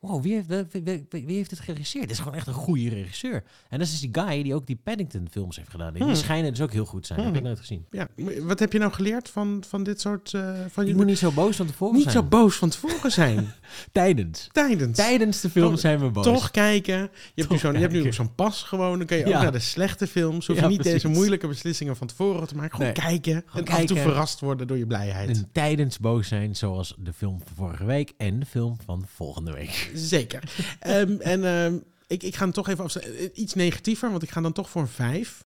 Wow, 0.00 0.22
wie 0.22 0.34
heeft, 0.34 0.46
wie, 0.72 0.82
wie- 0.82 1.06
wie- 1.08 1.26
wie 1.26 1.36
heeft 1.36 1.50
het 1.50 1.60
geregisseerd? 1.60 2.02
Dit 2.08 2.12
is 2.12 2.18
gewoon 2.18 2.34
echt 2.34 2.46
een 2.46 2.52
goede 2.54 2.88
regisseur. 2.88 3.42
En 3.68 3.78
dat 3.78 3.88
is 3.88 4.00
die 4.00 4.08
guy 4.12 4.42
die 4.42 4.54
ook 4.54 4.66
die 4.66 4.80
Paddington 4.82 5.26
films 5.30 5.56
heeft 5.56 5.70
gedaan. 5.70 5.92
Die 5.94 6.02
Hmm. 6.02 6.14
schijnen 6.14 6.50
dus 6.50 6.60
ook 6.60 6.72
heel 6.72 6.84
goed 6.84 7.06
zijn. 7.06 7.18
Dat 7.18 7.26
heb 7.28 7.36
ik 7.36 7.40
Hmm. 7.42 7.50
nooit 7.50 7.66
gezien. 7.66 7.86
Ja. 7.90 8.08
Wat 8.42 8.58
heb 8.58 8.72
je 8.72 8.78
nou 8.78 8.92
geleerd 8.92 9.28
van, 9.30 9.64
van 9.68 9.82
dit 9.82 10.00
soort... 10.00 10.34
eh 10.34 10.54
van 10.68 10.84
Je 10.84 10.90
je 10.90 10.96
moet 10.96 11.06
niet 11.06 11.18
zo 11.18 11.30
boos 11.32 11.56
van 11.56 11.66
tevoren 11.66 11.94
niet 11.94 12.02
zijn. 12.02 12.14
zo 12.14 12.22
boos 12.22 12.56
van 12.56 12.68
tevoren 12.68 13.12
zijn. 13.12 13.52
Tijdens. 13.92 14.48
Tijdens. 14.52 14.96
Tijdens 14.96 15.40
de 15.40 15.50
film 15.50 15.70
Toch- 15.70 15.80
zijn 15.80 15.98
we 16.00 16.10
boos. 16.10 16.24
Toch 16.24 16.50
kijken. 16.50 16.94
Je 16.94 17.00
hebt, 17.00 17.36
nu 17.36 17.44
Toch 17.44 17.58
zo'n, 17.58 17.72
je 17.72 17.78
hebt 17.78 17.92
nu 17.92 17.98
kijken. 17.98 18.14
zo'n 18.16 18.34
pas 18.34 18.62
gewoon. 18.62 18.98
Dan 18.98 19.06
kan 19.06 19.16
je 19.18 19.26
Ja. 19.26 19.36
ook 19.36 19.42
naar 19.42 19.52
de 19.52 19.58
slechte 19.58 20.06
films. 20.06 20.46
Hoef 20.46 20.56
je 20.56 20.62
Ja, 20.62 20.68
niet 20.68 20.82
deze 20.82 21.08
moeilijke 21.08 21.46
beslissingen 21.46 21.96
van 21.96 22.06
tevoren 22.06 22.48
te 22.48 22.54
maken. 22.56 22.70
Gewoon 22.76 22.92
Nee. 22.92 23.02
kijken. 23.04 23.34
en 23.34 23.42
af 23.46 23.54
en 23.58 23.64
toe 23.64 23.74
kijken. 23.76 23.96
verrast 23.96 24.40
worden 24.40 24.66
door 24.66 24.78
je 24.78 24.86
blijheid. 24.86 25.28
En 25.36 25.48
tijdens 25.52 25.98
boos 25.98 26.28
zijn, 26.28 26.56
zoals 26.56 26.94
de 26.98 27.12
film 27.12 27.38
van 27.44 27.54
vorige 27.56 27.84
week 27.84 28.12
en 28.16 28.38
de 28.40 28.46
film 28.46 28.76
van 28.84 29.04
volgende 29.14 29.52
week. 29.52 29.85
Zeker. 30.14 30.42
Ehm, 30.80 31.16
en 31.20 31.44
ehm, 31.44 31.78
ik, 32.06 32.22
ik 32.22 32.34
ga 32.34 32.42
hem 32.44 32.52
toch 32.52 32.68
even 32.68 32.84
afsluiten. 32.84 33.40
Iets 33.40 33.54
negatiever, 33.54 34.10
want 34.10 34.22
ik 34.22 34.30
ga 34.30 34.40
dan 34.40 34.52
toch 34.52 34.70
voor 34.70 34.82
een 34.82 34.88
5. 34.88 35.44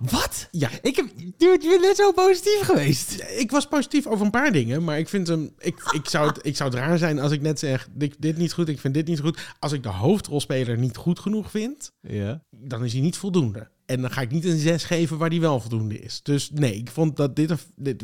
wat? 0.00 0.48
Ja, 0.50 0.70
Ik 0.82 0.96
heb, 0.96 1.06
dude, 1.16 1.62
je 1.62 1.68
bent 1.68 1.80
net 1.80 1.96
zo 1.96 2.12
positief 2.12 2.60
geweest. 2.60 3.24
ik 3.36 3.50
was 3.50 3.66
positief 3.66 4.06
over 4.06 4.24
een 4.24 4.30
paar 4.30 4.52
dingen, 4.52 4.84
maar 4.84 4.98
ik 4.98 5.08
vind 5.08 5.26
hem. 5.28 5.54
Ik, 5.58 5.90
ik, 5.92 6.08
zou, 6.08 6.28
het, 6.28 6.38
ik 6.46 6.56
zou 6.56 6.70
het 6.70 6.78
raar 6.78 6.98
zijn 6.98 7.18
als 7.18 7.32
ik 7.32 7.40
net 7.40 7.58
zeg: 7.58 7.88
dit, 7.94 8.14
dit 8.18 8.36
niet 8.36 8.52
goed, 8.52 8.68
ik 8.68 8.80
vind 8.80 8.94
dit 8.94 9.06
niet 9.06 9.20
goed. 9.20 9.38
Als 9.58 9.72
ik 9.72 9.82
de 9.82 9.88
hoofdrolspeler 9.88 10.78
niet 10.78 10.96
goed 10.96 11.18
genoeg 11.18 11.50
vind, 11.50 11.92
Ja. 12.00 12.42
dan 12.50 12.84
is 12.84 12.92
hij 12.92 13.00
niet 13.02 13.16
voldoende. 13.16 13.68
En 13.86 14.00
dan 14.00 14.10
ga 14.10 14.20
ik 14.20 14.30
niet 14.30 14.44
een 14.44 14.58
6 14.58 14.84
geven 14.84 15.18
waar 15.18 15.30
die 15.30 15.40
wel 15.40 15.60
voldoende 15.60 15.98
is. 15.98 16.20
Dus 16.22 16.50
nee, 16.54 16.76
ik 16.76 16.90
vond 16.90 17.16
dat 17.16 17.36
dit, 17.36 17.52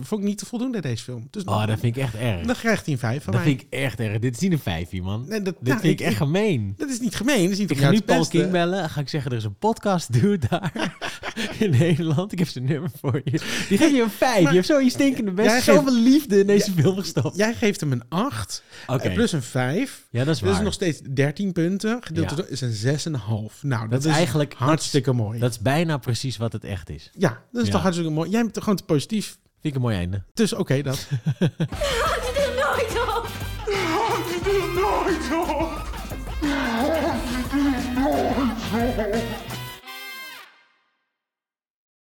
vond 0.00 0.20
ik 0.20 0.26
niet 0.28 0.38
te 0.38 0.46
voldoende 0.46 0.80
deze 0.80 1.02
film. 1.04 1.26
Dus 1.30 1.44
Oh, 1.44 1.66
dat 1.66 1.78
vind 1.78 1.96
ik 1.96 2.02
echt 2.02 2.14
erg. 2.14 2.46
dan 2.46 2.54
krijgt 2.56 2.84
hij 2.84 2.94
een 2.94 3.00
5 3.00 3.22
van 3.24 3.32
Dat 3.32 3.42
mij. 3.42 3.50
vind 3.50 3.62
ik 3.62 3.78
echt 3.78 4.00
erg. 4.00 4.18
Dit 4.18 4.34
is 4.34 4.40
niet 4.40 4.52
een 4.52 4.58
vijfje, 4.58 5.02
man. 5.02 5.24
Nee, 5.28 5.42
dat, 5.42 5.54
Dit 5.58 5.68
nou, 5.68 5.80
vind 5.80 6.00
ik 6.00 6.06
echt 6.06 6.16
gemeen. 6.16 6.74
Dat 6.76 6.88
is 6.88 7.00
niet 7.00 7.14
gemeen. 7.14 7.42
Dat 7.42 7.50
is 7.52 7.58
niet 7.58 7.70
Ik 7.70 7.78
ga 7.78 7.90
nu 7.90 8.00
Paul. 8.00 8.26
King 8.26 8.50
bellen. 8.50 8.90
Ga 8.90 9.00
ik 9.00 9.08
zeggen, 9.08 9.30
er 9.30 9.36
is 9.36 9.44
een 9.44 9.58
podcast 9.58 10.12
dude 10.12 10.46
daar 10.48 10.96
in 11.58 11.70
Nederland. 11.70 12.32
Ik 12.32 12.38
heb 12.38 12.48
zijn 12.48 12.64
nummer 12.64 12.90
voor 13.00 13.20
je. 13.24 13.30
Die 13.68 13.78
geeft 13.78 13.94
je 13.94 14.02
een 14.02 14.10
vijf. 14.10 14.42
Maar- 14.42 14.50
je 14.52 14.56
hebt 14.58 14.66
zo 14.70 14.78
je 14.80 14.90
stinkende 14.90 15.30
best. 15.30 15.50
Geeft- 15.52 15.64
Zoveel 15.64 15.94
liefde 15.96 16.38
in 16.40 16.46
deze 16.46 16.70
film 16.72 16.96
gestopt. 16.98 17.36
Jij 17.36 17.54
geeft 17.54 17.80
hem 17.80 17.92
een 17.92 18.02
8 18.08 18.62
Oké. 18.86 19.02
eh, 19.08 19.14
plus 19.14 19.32
een 19.32 19.42
5. 19.42 20.06
Ja, 20.10 20.24
dat 20.24 20.34
is 20.34 20.40
waar. 20.40 20.62
nog 20.62 20.72
steeds 20.72 21.00
13 21.00 21.52
punten. 21.52 21.98
Gedeeld 22.00 22.30
Ja. 22.36 22.44
is 22.48 22.60
een 22.60 22.72
6,5. 22.72 23.62
Nou, 23.62 23.80
dat, 23.82 23.90
Dat 23.90 24.00
is 24.00 24.06
is 24.06 24.12
eigenlijk- 24.16 24.54
hartstikke 24.54 25.12
mooi. 25.12 25.38
Dat 25.38 25.50
is 25.50 25.58
bijna 25.72 25.96
precies 25.98 26.36
wat 26.36 26.52
het 26.52 26.64
echt 26.64 26.90
is. 26.90 27.10
ja, 27.18 27.42
dat 27.52 27.60
is 27.62 27.66
Ja. 27.68 27.72
toch 27.72 27.82
hartstikke 27.82 28.12
mooi. 28.12 28.30
Jij 28.30 28.42
bent 28.42 28.58
gewoon 28.58 28.76
te 28.76 28.84
positief. 28.84 29.26
Vind 29.60 29.74
ik 29.74 29.74
een 29.74 29.80
mooi 29.80 29.96
einde. 29.96 30.22
Dus 30.34 30.52
oké, 30.52 30.82
dat. 30.82 31.08